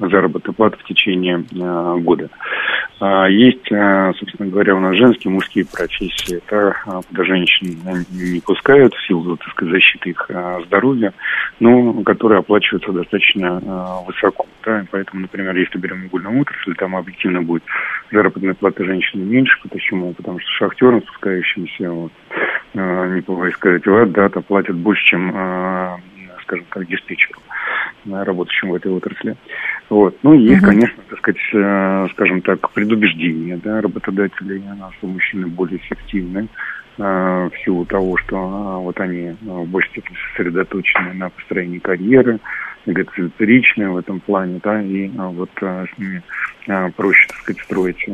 [0.00, 2.28] Заработная плата в течение э, года.
[3.00, 6.36] А есть, э, собственно говоря, у нас женские, мужские профессии.
[6.36, 7.78] Это э, куда женщин
[8.10, 11.12] не пускают в силу, так сказать, защиты их э, здоровья,
[11.60, 13.60] но которые оплачиваются достаточно
[14.06, 14.46] высоко.
[14.64, 14.84] Да?
[14.90, 17.62] Поэтому, например, если берем угольную отрасль, там объективно будет
[18.12, 19.58] заработная плата женщины меньше.
[19.68, 20.12] Почему?
[20.14, 22.12] Потому что шахтерам, спускающимся, вот,
[22.74, 23.82] э, не побоюсь сказать,
[24.12, 25.96] да, то платят больше, чем, э,
[26.42, 27.49] скажем так, диспетчеру, э,
[28.06, 29.36] работающим в этой отрасли.
[29.88, 30.16] Вот.
[30.22, 30.66] Ну, и есть, uh-huh.
[30.66, 34.62] конечно, так сказать, э, скажем так, предубеждение, да, работодателей,
[34.98, 36.48] что мужчины более эффективны
[36.98, 42.38] э, в силу того, что э, вот они в большей степени сосредоточены на построении карьеры,
[42.86, 46.22] эгоцентричные в этом плане, да, и вот с ними
[46.96, 48.08] проще, так сказать, строить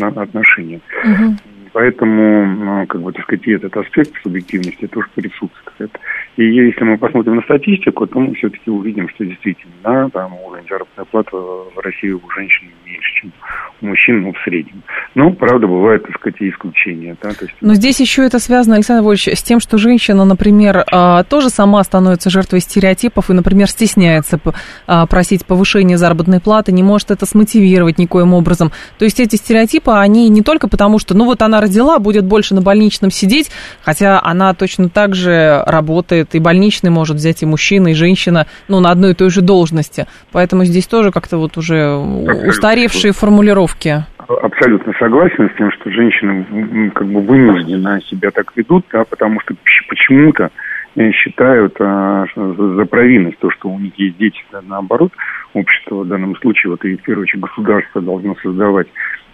[0.00, 0.80] отношения.
[1.04, 1.38] Uh-huh.
[1.72, 5.98] Поэтому, ну, как бы, так сказать, и этот аспект субъективности тоже присутствует.
[6.36, 10.66] И если мы посмотрим на статистику, то мы все-таки увидим, что действительно, да, там уровень
[10.68, 13.32] заработной платы в России у женщин меньше, чем
[13.80, 14.82] у мужчин, ну, в среднем.
[15.14, 17.16] Ну, правда, бывают, так сказать, и исключения.
[17.22, 17.54] Да, то есть...
[17.60, 21.82] Но здесь еще это связано, Александр Ильич, с тем, что женщина, например, а, тоже сама
[21.82, 24.40] становится жертвой стереотипов и, например, стесняется
[24.86, 28.72] а, просить повышения заработной платы, не может это смотивировать никоим образом.
[28.98, 32.54] То есть эти стереотипы, они не только потому, что, ну, вот она родила, будет больше
[32.54, 33.50] на больничном сидеть,
[33.82, 38.80] хотя она точно так же работает, и больничный может взять и мужчина, и женщина, ну,
[38.80, 40.06] на одной и той же должности.
[40.30, 44.04] Поэтому здесь тоже как-то вот уже устаревшие формулировки.
[44.28, 49.54] Абсолютно согласен с тем, что женщины как бы вынуждены себя так ведут, да, потому что
[49.88, 50.50] почему-то
[50.96, 55.12] э, считают а, за провинность то, что у них есть дети, да, наоборот,
[55.54, 58.86] общество в данном случае, вот и в первую очередь государство должно создавать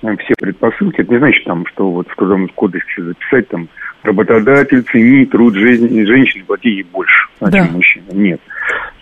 [0.03, 1.01] э, все предпосылки.
[1.01, 3.69] Это не значит, там, что вот в Трудовом кодексе записать там
[4.09, 7.51] работодатель ценит труд жизни женщины, плати ей больше, да.
[7.51, 8.05] чем мужчина.
[8.13, 8.41] Нет.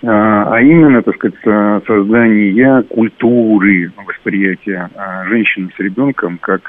[0.04, 1.36] А, а именно, так сказать,
[1.86, 6.60] создание культуры восприятия а, женщины с ребенком как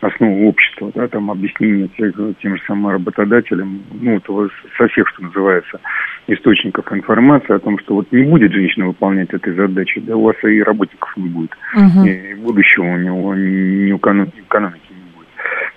[0.00, 5.80] основу общества, да, там объяснение тем же самым работодателям, ну, вот со всех, что называется,
[6.28, 10.36] источников информации о том, что вот не будет женщина выполнять этой задачи, да, у вас
[10.44, 12.06] и работников не будет, угу.
[12.06, 14.85] и будущего у него, ни экономики.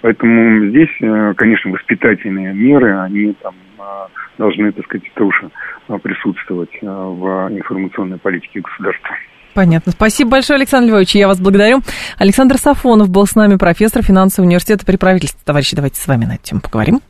[0.01, 5.49] Поэтому здесь, э, конечно, воспитательные меры, они там а, должны, так сказать, тоже
[5.87, 9.15] а, присутствовать в информационной политике государства.
[9.53, 9.91] Понятно.
[9.91, 11.15] Спасибо большое, Александр Львович.
[11.15, 11.81] Я вас благодарю.
[12.17, 15.41] Александр Сафонов был с нами, профессор финансового университета при правительстве.
[15.43, 17.01] Товарищи, давайте с вами на эту тему поговорим.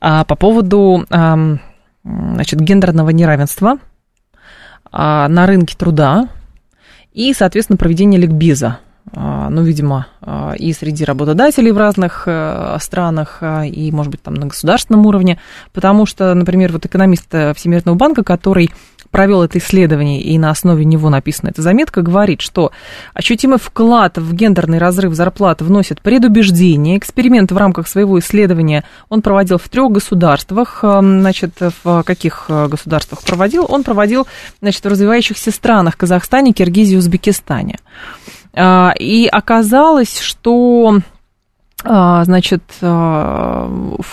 [0.00, 1.36] А, по поводу а,
[2.02, 3.78] значит, гендерного неравенства
[4.90, 6.28] а, на рынке труда
[7.12, 13.38] и, соответственно, проведения ликбеза а, ну, видимо, а, и среди работодателей в разных э, странах,
[13.40, 15.38] а, и, может быть, там на государственном уровне,
[15.72, 18.70] потому что, например, вот экономист э, Всемирного банка, который
[19.12, 22.72] провел это исследование, и на основе него написана эта заметка, говорит, что
[23.14, 26.98] ощутимый вклад в гендерный разрыв зарплат вносит предубеждение.
[26.98, 30.80] Эксперимент в рамках своего исследования он проводил в трех государствах.
[30.82, 31.52] Значит,
[31.84, 33.64] в каких э, государствах проводил?
[33.68, 34.26] Он проводил,
[34.60, 37.78] значит, в развивающихся странах Казахстане, Киргизии, Узбекистане.
[38.56, 41.00] А, и оказалось, что
[41.84, 43.70] а, значит, а,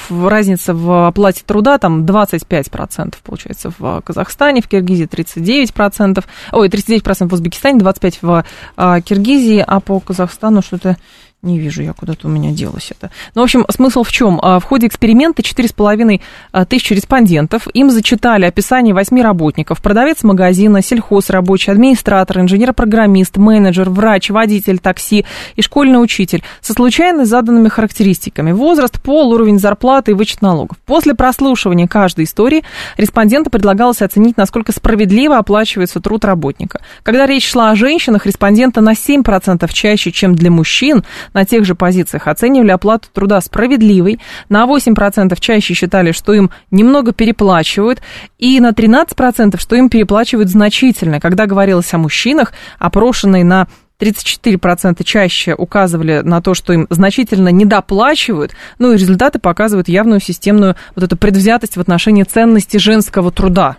[0.09, 7.33] разница в оплате труда там 25% получается в Казахстане, в Киргизии 39%, ой, 39% в
[7.33, 10.97] Узбекистане, 25% в Киргизии, а по Казахстану что-то
[11.43, 13.11] Не вижу я, куда-то у меня делось это.
[13.35, 14.39] Ну, в общем, смысл в чем?
[14.41, 16.21] А, В ходе эксперимента 4,5
[16.53, 19.81] а, тысячи респондентов, им зачитали описание восьми работников.
[19.81, 25.25] Продавец магазина, сельхозрабочий, администратор, инженер-программист, менеджер, врач, водитель такси
[25.57, 28.53] и школьный учитель со случайно заданными характеристиками.
[28.53, 30.77] Возраст, пол, уровень зарплаты и вычет налогов.
[30.85, 32.63] После прослушивания каждой истории
[32.95, 36.79] респонденту предлагалось оценить, насколько справедливо оплачивается труд работника.
[37.03, 41.03] Когда речь шла о женщинах, респонденты на 7% чаще, чем для мужчин,
[41.33, 44.19] на тех же позициях оценивали оплату труда справедливой,
[44.49, 48.01] на 8% чаще считали, что им немного переплачивают,
[48.37, 51.19] и на 13%, что им переплачивают значительно.
[51.19, 53.67] Когда говорилось о мужчинах, опрошенные на
[53.99, 60.75] 34% чаще указывали на то, что им значительно недоплачивают, ну и результаты показывают явную системную
[60.95, 63.77] вот эту предвзятость в отношении ценности женского труда.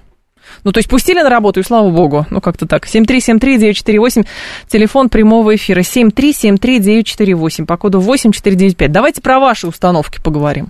[0.63, 2.27] Ну, то есть пустили на работу, и слава богу.
[2.31, 2.87] Ну, как-то так.
[2.87, 4.27] 7373948,
[4.69, 5.81] телефон прямого эфира.
[5.81, 8.93] 7373948, по коду 8495.
[8.93, 10.69] Давайте про ваши установки поговорим.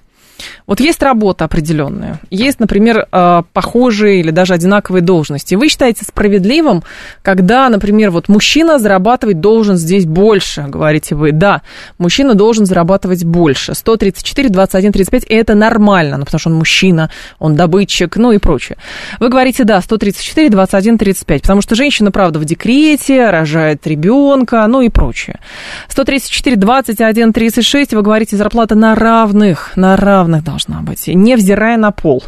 [0.66, 5.54] Вот есть работа определенная, есть, например, э, похожие или даже одинаковые должности.
[5.54, 6.82] Вы считаете справедливым,
[7.22, 11.62] когда, например, вот мужчина зарабатывать должен здесь больше, говорите вы, да,
[11.98, 13.74] мужчина должен зарабатывать больше.
[13.74, 18.78] 134, 21, 35 это нормально, ну, потому что он мужчина, он добытчик, ну и прочее.
[19.20, 24.80] Вы говорите, да, 134, 21, 35, потому что женщина, правда, в декрете, рожает ребенка, ну
[24.80, 25.40] и прочее.
[25.88, 32.22] 134, 21, 36, вы говорите, зарплата на равных, на равных должна быть, невзирая на пол.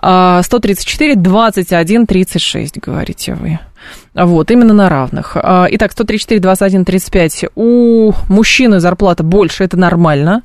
[0.00, 3.58] А, 134, 21, 36, говорите вы.
[4.14, 5.36] Вот, именно на равных.
[5.36, 7.44] А, Итак, 134, 21, 35.
[7.54, 10.42] У мужчины зарплата больше, это нормально.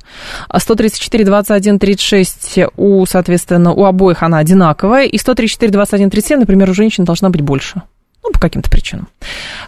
[0.48, 5.06] А 134, 21, 36 у, соответственно, у обоих она одинаковая.
[5.06, 7.82] И 134, 21, 37, например, у женщин должна быть больше.
[8.24, 9.08] Ну, по каким-то причинам.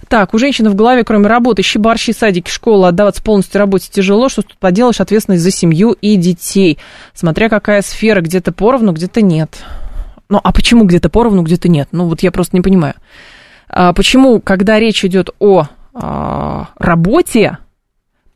[0.09, 4.31] Так, у женщины в голове, кроме работы, щебарщи, садики, школа, отдаваться полностью работе тяжело.
[4.31, 5.01] Что тут поделаешь?
[5.01, 6.79] Ответственность за семью и детей.
[7.13, 9.59] Смотря какая сфера, где-то поровну, где-то нет.
[10.31, 11.89] Ну, а почему где-то поровну, где-то нет?
[11.93, 12.95] Ну, вот я просто не понимаю.
[13.69, 17.59] А почему, когда речь идет о а, работе,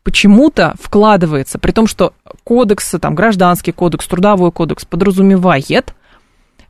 [0.03, 5.95] почему-то вкладывается, при том, что кодекс, там, гражданский кодекс, трудовой кодекс подразумевает,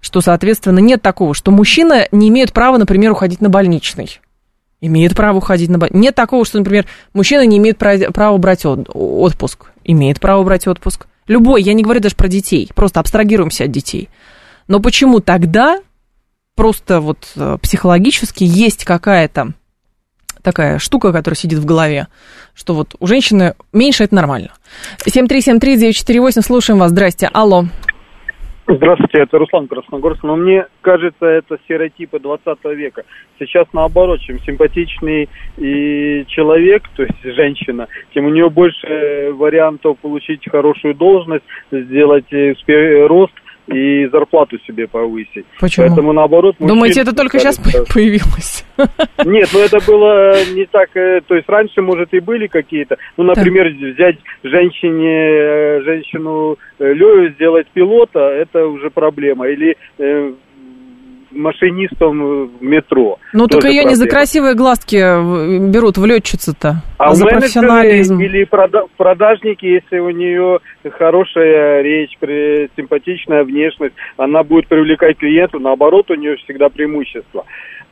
[0.02, 4.20] что, соответственно, нет такого, что мужчина не имеет права, например, уходить на больничный.
[4.82, 6.02] Имеет право уходить на больничный.
[6.02, 9.68] Нет такого, что, например, мужчина не имеет права брать отпуск.
[9.84, 11.06] Имеет право брать отпуск.
[11.28, 14.10] Любой, я не говорю даже про детей, просто абстрагируемся от детей.
[14.68, 15.80] Но почему тогда
[16.56, 19.54] просто вот э, психологически есть какая-то
[20.42, 22.08] такая штука, которая сидит в голове,
[22.54, 24.50] что вот у женщины меньше это нормально.
[25.06, 27.68] 7373948, слушаем вас, здрасте, алло.
[28.68, 30.24] Здравствуйте, это Руслан Красногорск.
[30.24, 33.04] Но мне кажется, это стереотипы 20 века.
[33.40, 40.48] Сейчас наоборот, чем симпатичный и человек, то есть женщина, тем у нее больше вариантов получить
[40.50, 43.34] хорошую должность, сделать рост
[43.72, 45.46] и зарплату себе повысить.
[45.60, 45.88] Почему?
[45.88, 46.56] Поэтому наоборот...
[46.60, 47.58] Думаете, это только сейчас
[47.94, 48.66] появилось?
[49.26, 50.92] Нет, ну это было не так...
[50.94, 52.98] То есть раньше, может, и были какие-то...
[53.18, 59.48] Ну, например, взять женщине, женщину Лёю, сделать пилота, это уже проблема.
[59.48, 59.78] Или
[61.32, 63.20] машинистом в метро.
[63.34, 64.98] Ну, только ее не за красивые глазки
[65.72, 68.20] берут в летчицу-то, а, за профессионализм.
[68.20, 68.48] Или
[68.98, 70.60] продажники, если у нее
[70.98, 72.18] хорошая речь,
[72.76, 77.46] симпатичная внешность, она будет привлекать клиентов, наоборот, у нее всегда преимущество.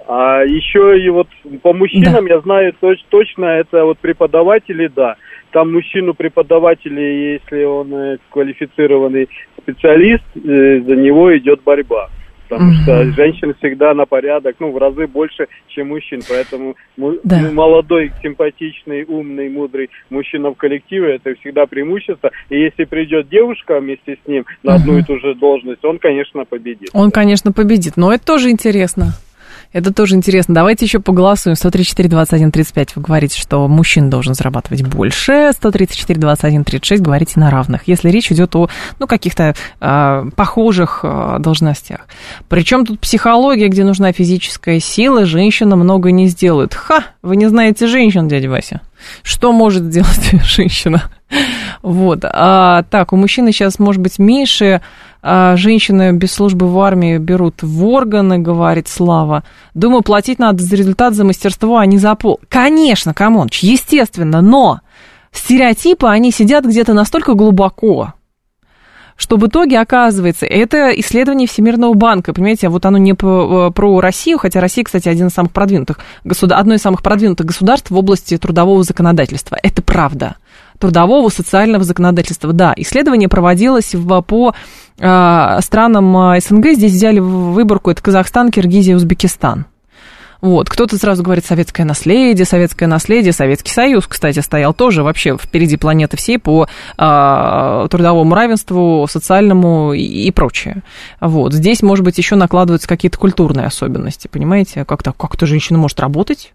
[0.08, 1.28] А еще и вот
[1.62, 2.34] по мужчинам да.
[2.34, 5.18] я знаю точ, точно, это вот преподаватели, да.
[5.52, 9.30] Там мужчину преподаватели, если он э, квалифицированный
[9.62, 12.10] специалист, э, за него идет борьба
[12.50, 12.82] потому угу.
[12.82, 16.76] что женщин всегда на порядок, ну, в разы больше, чем мужчин, поэтому
[17.24, 17.52] да.
[17.52, 24.18] молодой, симпатичный, умный, мудрый мужчина в коллективе, это всегда преимущество, и если придет девушка вместе
[24.24, 26.90] с ним на одну и ту же должность, он, конечно, победит.
[26.94, 29.14] Он, конечно, победит, но это тоже интересно.
[29.72, 30.56] Это тоже интересно.
[30.56, 31.56] Давайте еще поголосуем.
[31.56, 35.52] 134, 21, 35 вы говорите, что мужчина должен зарабатывать больше.
[35.54, 37.88] 134, 21, 36 говорите на равных.
[37.88, 42.08] Если речь идет о ну, каких-то э, похожих э, должностях.
[42.48, 46.74] Причем тут психология, где нужна физическая сила, женщина много не сделает.
[46.74, 48.82] Ха, вы не знаете женщин, дядя Вася.
[49.24, 51.04] Что может сделать женщина?
[51.82, 52.22] Вот.
[52.24, 54.82] А, так, у мужчины сейчас может быть меньше
[55.22, 59.44] а, женщины без службы в армии берут в органы, говорит Слава.
[59.74, 62.40] Думаю, платить надо за результат, за мастерство, а не за пол.
[62.48, 64.80] Конечно, come on, естественно, но
[65.32, 68.14] стереотипы, они сидят где-то настолько глубоко,
[69.20, 74.38] что в итоге оказывается, это исследование Всемирного банка, понимаете, вот оно не про, про Россию,
[74.38, 76.58] хотя Россия, кстати, один из самых продвинутых государ...
[76.58, 79.58] одно из самых продвинутых государств в области трудового законодательства.
[79.62, 80.38] Это правда.
[80.80, 82.54] Трудового, социального законодательства.
[82.54, 84.56] Да, исследование проводилось в, по
[84.98, 86.68] э, странам СНГ.
[86.76, 89.66] Здесь взяли выборку, это Казахстан, Киргизия, Узбекистан.
[90.42, 95.76] Вот, кто-то сразу говорит советское наследие, советское наследие, Советский Союз, кстати, стоял тоже вообще впереди
[95.76, 96.68] планеты всей по
[96.98, 100.84] э, трудовому равенству, социальному и, и прочее.
[101.20, 106.54] Вот, здесь, может быть, еще накладываются какие-то культурные особенности, понимаете, как-то как-то женщина может работать,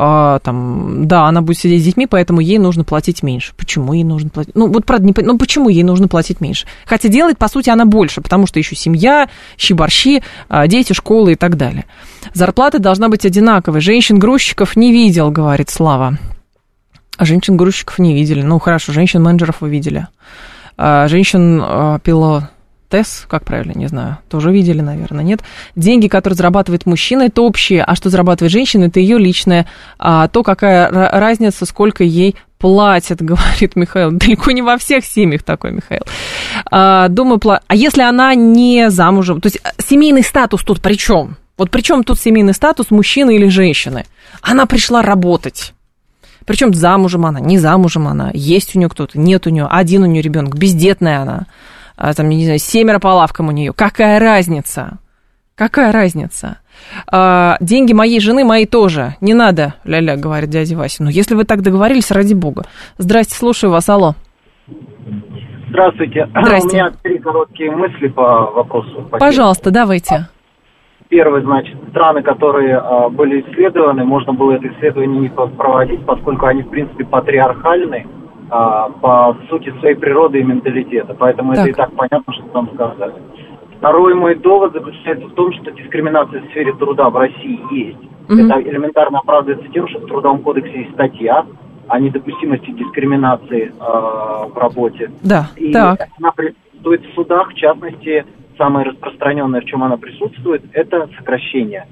[0.00, 3.52] а, там, да, она будет сидеть с детьми, поэтому ей нужно платить меньше.
[3.56, 4.54] Почему ей нужно платить?
[4.54, 6.68] Ну, вот правда, не ну почему ей нужно платить меньше?
[6.86, 11.34] Хотя делать, по сути, она больше, потому что еще семья, щи-борщи, а, дети, школы и
[11.34, 11.84] так далее.
[12.32, 13.80] Зарплата должна быть одинаковой.
[13.80, 16.16] Женщин-грузчиков не видел, говорит Слава.
[17.16, 18.42] А женщин-грузчиков не видели.
[18.42, 20.06] Ну, хорошо, женщин-менеджеров вы видели.
[20.76, 22.44] А, женщин-пилот
[22.88, 25.40] ТЭС, как правильно, не знаю, тоже видели, наверное, нет.
[25.76, 29.66] Деньги, которые зарабатывает мужчина, это общие, а что зарабатывает женщина, это ее личное.
[29.98, 34.10] А то, какая разница, сколько ей платят, говорит Михаил.
[34.12, 36.02] Далеко не во всех семьях такой, Михаил.
[36.70, 37.60] А, думаю, пла...
[37.66, 41.36] а если она не замужем, то есть а, семейный статус тут при чем?
[41.58, 44.06] Вот при чем тут семейный статус мужчины или женщины?
[44.42, 45.74] Она пришла работать.
[46.46, 50.06] Причем замужем она, не замужем она, есть у нее кто-то, нет у нее, один у
[50.06, 51.46] нее ребенок, бездетная она.
[51.98, 53.72] А, там, не знаю, семеро по лавкам у нее.
[53.74, 54.98] Какая разница?
[55.56, 56.58] Какая разница?
[57.10, 59.16] А, деньги моей жены, мои тоже.
[59.20, 61.02] Не надо, ля-ля, говорит дядя Вася.
[61.02, 62.62] Ну, если вы так договорились, ради бога.
[62.98, 64.14] Здрасте, слушаю вас, алло.
[65.70, 66.28] Здравствуйте.
[66.40, 66.68] Здрасте.
[66.68, 69.08] У меня три короткие мысли по вопросу.
[69.10, 70.28] Пожалуйста, давайте.
[71.08, 76.62] Первый, значит, страны, которые а, были исследованы, можно было это исследование не проводить, поскольку они,
[76.62, 78.06] в принципе, патриархальны
[78.50, 81.14] а, по сути своей природы и менталитета.
[81.18, 81.62] Поэтому Так.
[81.62, 83.14] это и так понятно, что там сказали.
[83.78, 87.98] Второй мой довод заключается в том, что дискриминация в сфере труда в России есть.
[88.28, 88.50] Мгм.
[88.50, 91.46] Это элементарно оправдывается тем, что в Трудовом кодексе есть статья
[91.86, 95.10] о недопустимости дискриминации а, в работе.
[95.22, 96.08] Да, И так.
[96.20, 98.26] она присутствует в судах, в частности,
[98.58, 101.86] самое распространенное, в чем она присутствует, это сокращение.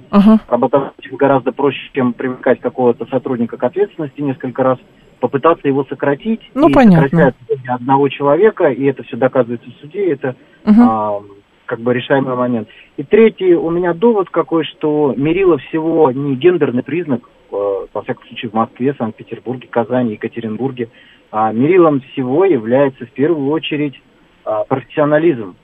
[0.48, 4.78] Работодателю гораздо проще, чем привлекать какого-то сотрудника к ответственности несколько раз,
[5.20, 6.40] попытаться его сократить.
[6.54, 7.34] Ну, и понятно.
[7.68, 10.82] одного человека, и это все доказывается в суде, это Мгм.
[10.82, 11.22] а,
[11.66, 12.68] как бы решаемый момент.
[12.96, 18.26] И третий у меня довод какой, что мерило всего не гендерный признак, э, во всяком
[18.26, 20.88] случае в Москве, Санкт-Петербурге, Казани, Екатеринбурге,
[21.30, 24.00] а мерилом всего является в первую очередь
[24.44, 25.56] а, профессионализм.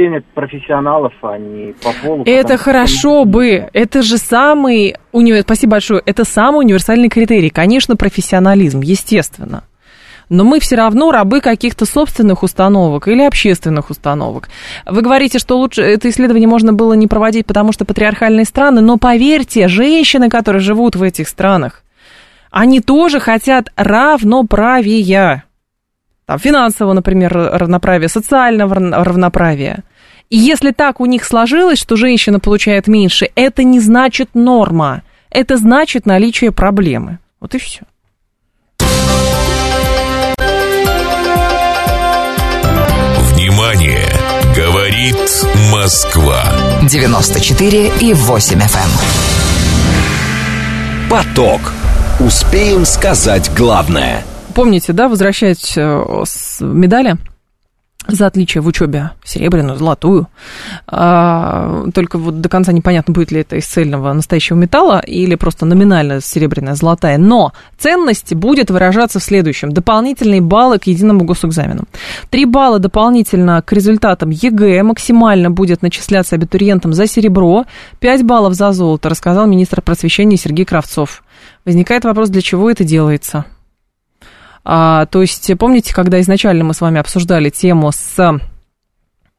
[0.00, 2.22] Ценят профессионалов, а не по полу.
[2.22, 3.68] Это потому что- хорошо бы.
[3.74, 4.96] Это же самый...
[5.12, 6.02] уни- Спасибо большое.
[6.06, 7.50] Это самый универсальный критерий.
[7.50, 9.64] Конечно, профессионализм, естественно.
[10.30, 14.48] Но мы все равно рабы каких-то собственных установок или общественных установок.
[14.86, 18.96] Вы говорите, что лучше это исследование можно было не проводить, потому что патриархальные страны, но
[18.96, 21.82] поверьте, женщины, которые живут в этих странах,
[22.50, 25.44] они тоже хотят равноправия.
[26.26, 29.82] Там, финансового, например, равноправия, социального рав- равноправия.
[30.30, 35.02] И если так у них сложилось, что женщина получает меньше, это не значит норма.
[35.28, 37.18] Это значит наличие проблемы.
[37.40, 37.80] Вот и все.
[43.34, 44.06] Внимание!
[44.54, 45.16] Говорит
[45.72, 46.44] Москва.
[46.88, 48.90] 94 и 8 FM.
[51.10, 51.72] Поток.
[52.20, 54.22] Успеем сказать главное.
[54.54, 57.16] Помните, да, возвращать э, с медали
[58.08, 60.28] за отличие в учебе серебряную, золотую.
[60.86, 65.66] А, только вот до конца непонятно, будет ли это из цельного настоящего металла или просто
[65.66, 67.18] номинально серебряная, золотая.
[67.18, 69.72] Но ценность будет выражаться в следующем.
[69.72, 71.84] Дополнительные баллы к единому госэкзамену.
[72.30, 77.66] Три балла дополнительно к результатам ЕГЭ максимально будет начисляться абитуриентам за серебро,
[78.00, 81.22] 5 баллов за золото, рассказал министр просвещения Сергей Кравцов.
[81.64, 83.44] Возникает вопрос, для чего это делается?
[84.64, 88.40] А, то есть, помните, когда изначально мы с вами обсуждали тему с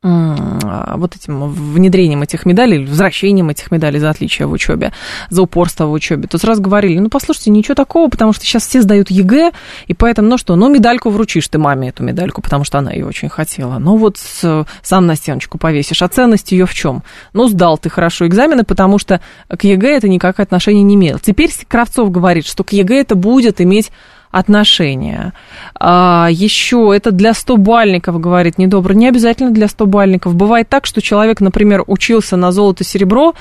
[0.03, 4.93] а, вот этим внедрением этих медалей, возвращением этих медалей за отличие в учебе,
[5.30, 8.82] за упорство в учебе, то сразу говорили, ну, послушайте, ничего такого, потому что сейчас все
[8.82, 9.51] сдают ЕГЭ,
[9.86, 13.05] и поэтому, ну что, ну, медальку вручишь ты маме, эту медальку, потому что она ее
[13.05, 13.78] очень хотела.
[13.78, 16.01] Ну, вот сам на стеночку повесишь.
[16.01, 17.03] А ценность ее в чем?
[17.34, 21.19] Ну, сдал ты хорошо экзамены, потому что к ЕГЭ это никакое отношение не имело.
[21.19, 23.91] Теперь Кравцов говорит, что к ЕГЭ это будет иметь
[24.32, 25.34] отношения.
[25.79, 28.93] А, еще это для 100-бальников, говорит недобро.
[28.93, 30.34] Не обязательно для 100-бальников.
[30.34, 33.36] Бывает так, что человек, например, учился на золото-серебро,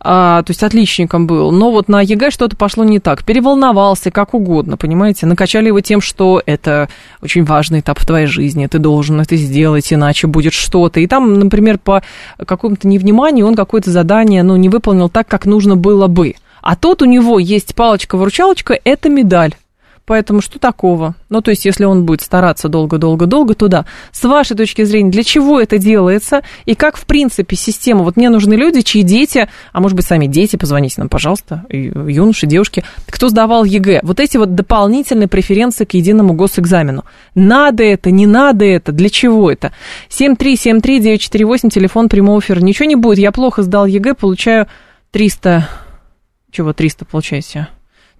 [0.00, 3.24] а, то есть отличником был, но вот на ЕГЭ что-то пошло не так.
[3.24, 5.26] Переволновался, как угодно, понимаете?
[5.26, 6.88] Накачали его тем, что это
[7.22, 11.00] очень важный этап в твоей жизни, ты должен это сделать, иначе будет что-то.
[11.00, 12.02] И там, например, по
[12.44, 16.34] какому-то невниманию он какое-то задание ну, не выполнил так, как нужно было бы.
[16.60, 19.54] А тут у него есть палочка-выручалочка, это медаль.
[20.06, 21.14] Поэтому что такого?
[21.30, 23.86] Ну, то есть, если он будет стараться долго-долго-долго, то да.
[24.12, 26.42] С вашей точки зрения, для чего это делается?
[26.66, 28.02] И как, в принципе, система...
[28.02, 32.46] Вот мне нужны люди, чьи дети, а может быть, сами дети, позвоните нам, пожалуйста, юноши,
[32.46, 34.00] девушки, кто сдавал ЕГЭ.
[34.02, 37.04] Вот эти вот дополнительные преференции к единому госэкзамену.
[37.34, 39.72] Надо это, не надо это, для чего это?
[40.10, 42.60] 7373948, телефон прямого эфира.
[42.60, 44.66] Ничего не будет, я плохо сдал ЕГЭ, получаю
[45.12, 45.66] 300...
[46.50, 47.68] Чего 300 получаете?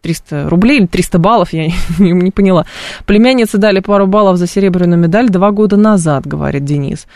[0.04, 1.66] 300 рублей или 300 баллов, я
[1.98, 2.66] не, не поняла.
[3.06, 7.06] Племяннице дали пару баллов за серебряную медаль два года назад, говорит Денис.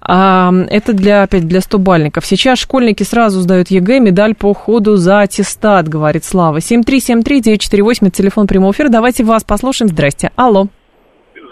[0.00, 2.24] А, это для, опять для 100-бальников.
[2.24, 6.56] Сейчас школьники сразу сдают ЕГЭ, медаль по ходу за аттестат, говорит Слава.
[6.58, 8.88] 7373948, телефон прямого эфира.
[8.88, 9.88] Давайте вас послушаем.
[9.90, 10.30] Здрасте.
[10.36, 10.66] Алло.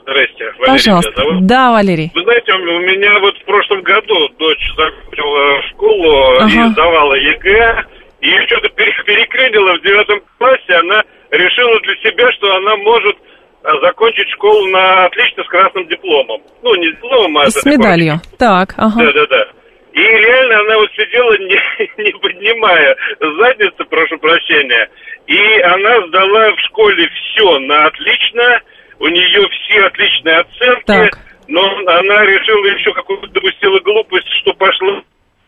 [0.02, 1.12] Здрасте, Валерий Пожалуйста.
[1.16, 1.46] зовут.
[1.46, 2.10] Да, Валерий.
[2.14, 6.48] Вы знаете, у меня вот в прошлом году дочь закончила школу Ага.
[6.48, 7.84] и сдавала ЕГЭ,
[8.20, 13.16] и что-то пере- переклинило в девятом классе, она решила для себя, что она может
[13.62, 16.42] а, закончить школу на отлично с красным дипломом.
[16.62, 17.44] Ну, не дипломом, а...
[17.46, 18.20] И с медалью.
[18.38, 19.04] Так, ага.
[19.04, 19.46] Да-да-да.
[19.92, 24.88] И реально она вот сидела, не, не поднимая задницу, прошу прощения,
[25.26, 28.60] и она сдала в школе все на отлично,
[29.00, 31.10] у нее все отличные оценки,
[31.48, 35.02] но она решила еще какую-то допустила глупость, что пошла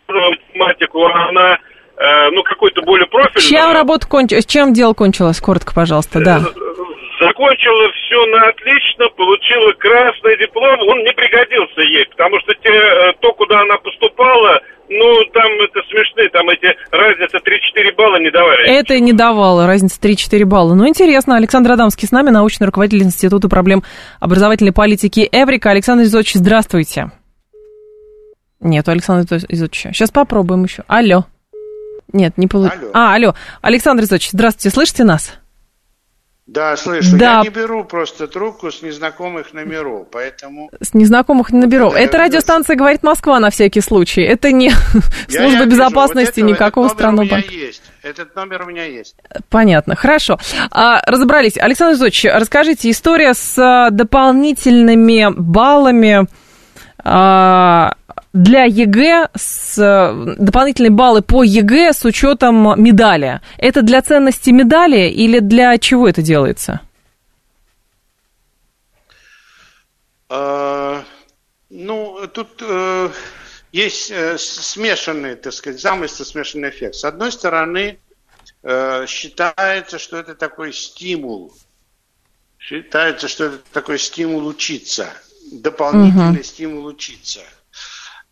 [0.08, 1.58] в математику, а она, э,
[2.32, 3.48] ну, какой-то более профильный.
[3.48, 4.46] Чем работа кончилась?
[4.46, 5.40] Чем дело кончилось?
[5.40, 6.40] Коротко, пожалуйста, да.
[7.20, 13.12] Закончила все на отлично, получила красный диплом, он не пригодился ей, потому что те, э,
[13.20, 18.68] то, куда она поступала, ну, там это смешные, там эти разница 3-4 балла не давали.
[18.68, 20.74] Это и не давало, разница 3-4 балла.
[20.74, 23.82] Ну, интересно, Александр Адамский с нами, научный руководитель Института проблем
[24.18, 25.70] образовательной политики Эврика.
[25.70, 27.10] Александр Изотович, здравствуйте.
[28.60, 29.92] Нет, Александр Изотовича.
[29.92, 30.84] Сейчас попробуем еще.
[30.88, 31.24] Алло.
[32.12, 32.90] Нет, не получилось.
[32.94, 33.34] А, алло.
[33.62, 35.32] Александр Изотович, здравствуйте, слышите нас?
[36.46, 37.16] Да, слышу.
[37.16, 37.38] Да.
[37.38, 40.68] Я не беру просто трубку с незнакомых номеров, поэтому...
[40.80, 41.92] С незнакомых не наберу.
[41.92, 44.22] Это радиостанция «Говорит Москва» на всякий случай.
[44.22, 44.66] Это не
[45.28, 47.54] Я- служба я безопасности вот это- никакого этот номер у меня банка.
[47.54, 47.82] есть.
[48.02, 49.14] Этот номер у меня есть.
[49.48, 50.38] Понятно, хорошо.
[50.72, 51.56] А, разобрались.
[51.56, 56.26] Александр Зодович, расскажите, история с а, дополнительными баллами
[57.04, 57.94] а,
[58.32, 63.40] для ЕГЭ, с, а, дополнительные баллы по ЕГЭ с учетом медали.
[63.58, 66.80] Это для ценности медали или для чего это делается?
[70.28, 71.02] Э,
[71.72, 73.10] Ну, тут э,
[73.72, 76.96] есть э, смешанный, так сказать, замысел, смешанный эффект.
[76.96, 77.98] С одной стороны,
[78.64, 81.52] э, считается, что это такой стимул.
[82.58, 85.12] Считается, что это такой стимул учиться.
[85.52, 86.44] Дополнительный Мгм.
[86.44, 87.40] стимул учиться.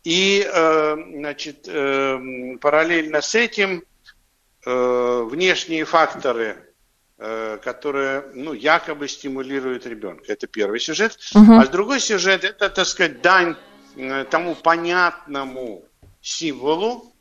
[0.09, 3.83] И, э, значит, э, параллельно с этим
[4.65, 6.65] э, внешние факторы,
[7.17, 10.31] которые, ну, якобы стимулируют ребенка.
[10.31, 11.19] Это первый сюжет.
[11.33, 11.59] Мгм.
[11.59, 13.57] А другой сюжет– это, так сказать, дань
[14.29, 15.83] тому понятному
[16.21, 17.13] символу,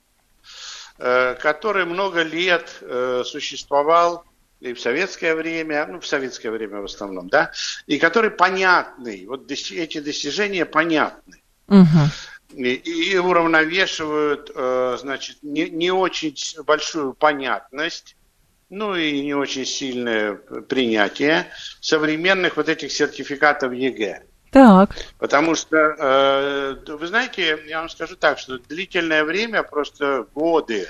[0.96, 2.80] который много лет
[3.24, 4.24] существовал
[4.60, 7.50] и в советское время, ну, в советское время в основном, да,
[7.88, 11.42] и который понятный, вот эти достижения понятны
[12.54, 16.34] и, и уравновешивают, э, значит, не, не очень
[16.64, 18.16] большую понятность,
[18.70, 21.46] ну и не очень сильное принятие
[21.80, 24.22] современных вот этих сертификатов ЕГЭ.
[24.50, 24.90] Так.
[25.18, 30.88] Потому что, э, вы знаете, я вам скажу так, что длительное время, просто годы,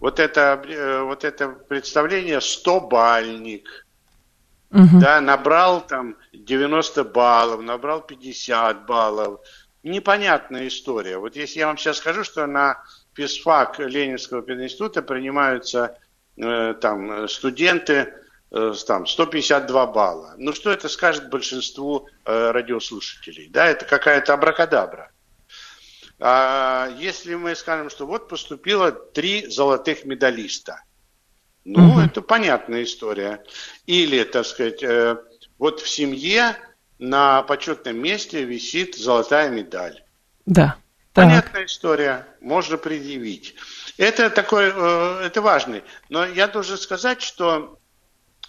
[0.00, 3.86] вот это, э, вот это представление 100-бальник,
[4.70, 9.40] да, набрал там 90 баллов, набрал 50 баллов.
[9.82, 11.18] Непонятная история.
[11.18, 12.82] Вот если я вам сейчас скажу, что на
[13.14, 15.98] физфак Ленинского пединститута принимаются
[16.36, 18.14] э, там студенты
[18.50, 20.34] э, там 152 балла.
[20.38, 23.48] Ну что это скажет большинству э, радиослушателей?
[23.48, 25.10] Да, это какая-то абракадабра.
[26.18, 30.82] А если мы скажем, что вот поступило три золотых медалиста,
[31.64, 33.44] ну, это понятная история.
[33.86, 35.16] Или, так сказать, э,
[35.58, 36.56] вот в семье
[36.98, 40.02] на почетном месте висит золотая медаль.
[40.46, 40.76] Да.
[41.12, 43.54] Понятная история, можно предъявить.
[43.96, 45.82] Это такой, э, это важный.
[46.10, 47.78] Но я должен сказать, что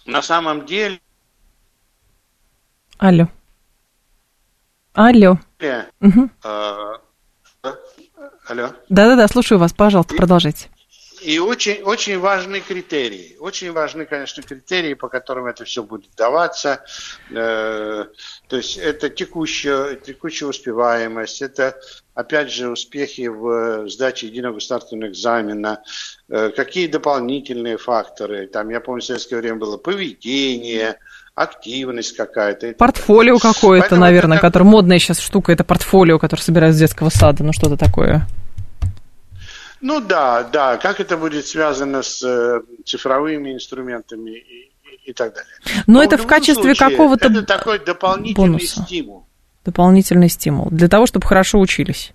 [0.04, 1.00] на самом деле
[2.98, 3.28] Алло.
[4.92, 5.38] Алло.
[6.00, 6.30] Угу.
[8.48, 8.70] Алло.
[8.88, 10.68] Да-да-да, слушаю вас, пожалуйста, продолжайте.
[11.20, 13.36] И очень, очень важные критерии.
[13.40, 16.82] Очень важны, конечно, критерии, по которым это все будет даваться.
[17.30, 18.06] Э,
[18.48, 21.76] то есть это текущая, текущая успеваемость, это,
[22.14, 25.82] опять же, успехи в сдаче единого государственного экзамена,
[26.28, 28.46] э, какие дополнительные факторы.
[28.46, 30.98] Там, я помню, в советское время было поведение,
[31.34, 32.72] активность какая-то.
[32.72, 34.46] Портфолио какое-то, наверное, это...
[34.46, 38.26] которое модная сейчас штука, это портфолио, которое собирают с детского сада, ну что-то такое.
[39.80, 45.34] Ну да, да, как это будет связано с э, цифровыми инструментами и, и, и так
[45.34, 45.82] далее.
[45.86, 48.82] Но, Но это в качестве какого-то это такой дополнительный бонуса.
[48.82, 49.26] стимул.
[49.64, 52.12] Дополнительный стимул для того, чтобы хорошо учились.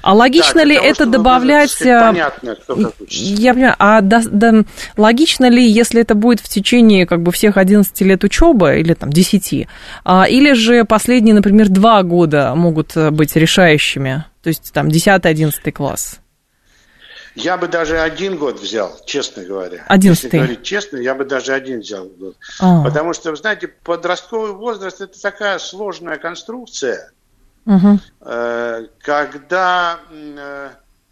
[0.00, 1.70] А логично да, ли того, это добавлять...
[1.70, 2.78] Сказать, понятно, как
[3.08, 4.64] Я понимаю, а да, да,
[4.96, 9.12] логично ли, если это будет в течение как бы всех 11 лет учебы, или там
[9.12, 9.68] 10,
[10.04, 15.72] а, или же последние, например, два года могут э, быть решающими, то есть там 10-11
[15.72, 16.20] класс?
[17.34, 19.84] Я бы даже один год взял, честно говоря.
[19.88, 20.26] Одиннадцатый.
[20.26, 22.36] Если говорить честно, я бы даже один взял год.
[22.60, 22.82] А.
[22.84, 27.10] Потому что, вы знаете, подростковый возраст– это такая сложная конструкция–
[27.66, 27.98] угу.
[29.00, 30.70] когда э,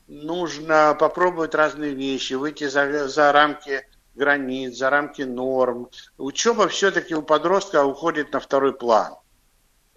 [0.08, 5.88] нужно попробовать разные вещи, выйти за, за рамки границ, за рамки норм.
[6.18, 9.14] Учеба все-таки у подростка уходит на второй план.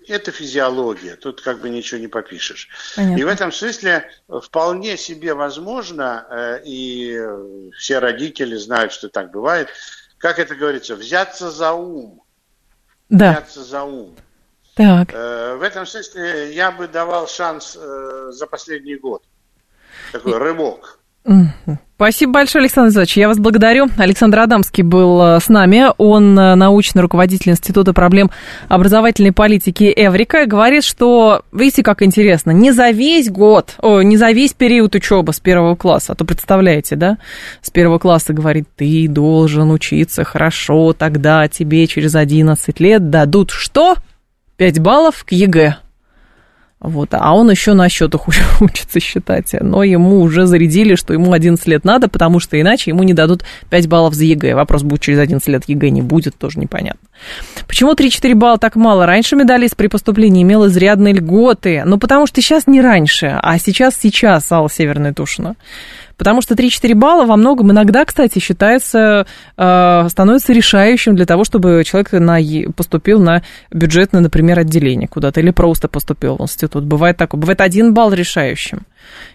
[0.07, 2.69] Это физиология, тут как бы ничего не попишешь.
[2.95, 3.21] Понятно.
[3.21, 7.19] И в этом смысле вполне себе возможно, э, и
[7.77, 9.69] все родители знают, что так бывает,
[10.17, 12.21] как это говорится, взяться за ум.
[13.09, 13.31] Да.
[13.31, 14.15] Взяться за ум.
[14.75, 15.13] Так.
[15.13, 19.21] Э, в этом смысле я бы давал шанс э, за последний год.
[20.11, 20.99] Такой рывок.
[21.95, 23.15] Спасибо большое, Александр Иванович.
[23.15, 23.87] Я вас благодарю.
[23.97, 25.85] Александр Адамский был э, с нами.
[25.97, 28.31] Он научный руководитель Института проблем
[28.67, 30.47] образовательной политики Эврика.
[30.47, 35.33] Говорит, что, видите, как интересно, не за весь год, о, не за весь период учебы
[35.33, 37.19] с первого класса, а то представляете, да,
[37.61, 43.95] с первого класса говорит, ты должен учиться хорошо, тогда тебе через 11 лет дадут что?
[44.57, 45.77] 5 баллов к ЕГЭ.
[46.83, 48.27] Вот, а он еще на счетах
[48.59, 49.55] учится считать.
[49.61, 53.45] Но ему уже зарядили, что ему 11 лет надо, потому что иначе ему не дадут
[53.69, 54.53] 5 баллов за ЕГЭ.
[54.53, 57.07] Вопрос будет через 11 лет ЕГЭ не будет, тоже непонятно.
[57.67, 59.05] Почему 3-4 балла так мало?
[59.05, 61.83] Раньше медалист при поступлении имел изрядные льготы.
[61.85, 65.55] Ну, потому что сейчас не раньше, а сейчас-сейчас, Алла Северное Тушино.
[66.17, 69.25] Потому что 3-4 балла во многом иногда, кстати, считается,
[69.57, 72.37] э, становится решающим для того, чтобы человек на,
[72.75, 76.83] поступил на бюджетное, например, отделение куда-то или просто поступил в институт.
[76.83, 77.39] Бывает такое.
[77.39, 78.81] Бывает один балл решающим.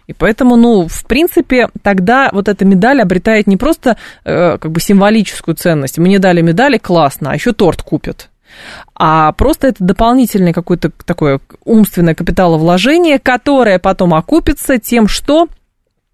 [0.06, 4.80] И поэтому, ну, в принципе, тогда вот эта медаль обретает не просто э, как бы
[4.80, 5.98] символическую ценность.
[5.98, 8.30] Мне дали медали, классно, а еще торт купят
[8.94, 15.48] а просто это дополнительное какое-то такое умственное капиталовложение, которое потом окупится тем, что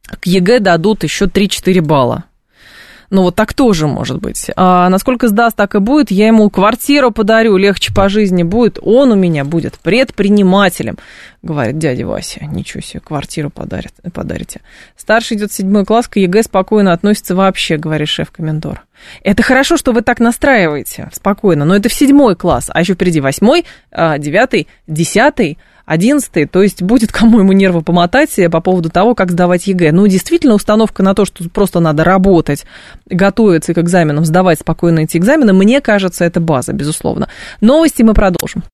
[0.09, 2.25] к ЕГЭ дадут еще 3-4 балла.
[3.11, 4.51] Ну, вот так тоже может быть.
[4.57, 6.11] А насколько сдаст, так и будет.
[6.11, 8.79] Я ему квартиру подарю, легче по жизни будет.
[8.83, 10.99] Он у меня будет предпринимателем.
[11.41, 12.45] Говорит дядя Вася.
[12.45, 14.63] Ничего себе, квартиру подарит, подарите.
[14.97, 18.83] Старший идет седьмой класс, к ЕГЭ спокойно относится вообще, говорит шеф-комендор.
[19.23, 23.21] Это хорошо, что вы так настраиваете спокойно, но это в седьмой класс, а еще впереди
[23.21, 29.15] восьмой, а, девятый, десятый одиннадцатый, то есть будет кому ему нервы помотать по поводу того,
[29.15, 29.93] как сдавать ЕГЭ.
[29.93, 32.65] Ну, действительно, установка на то, что просто надо работать,
[33.07, 37.29] готовиться к экзаменам, сдавать спокойно эти экзамены, мне кажется, это база, безусловно.
[37.61, 38.65] Новости мы продолжим.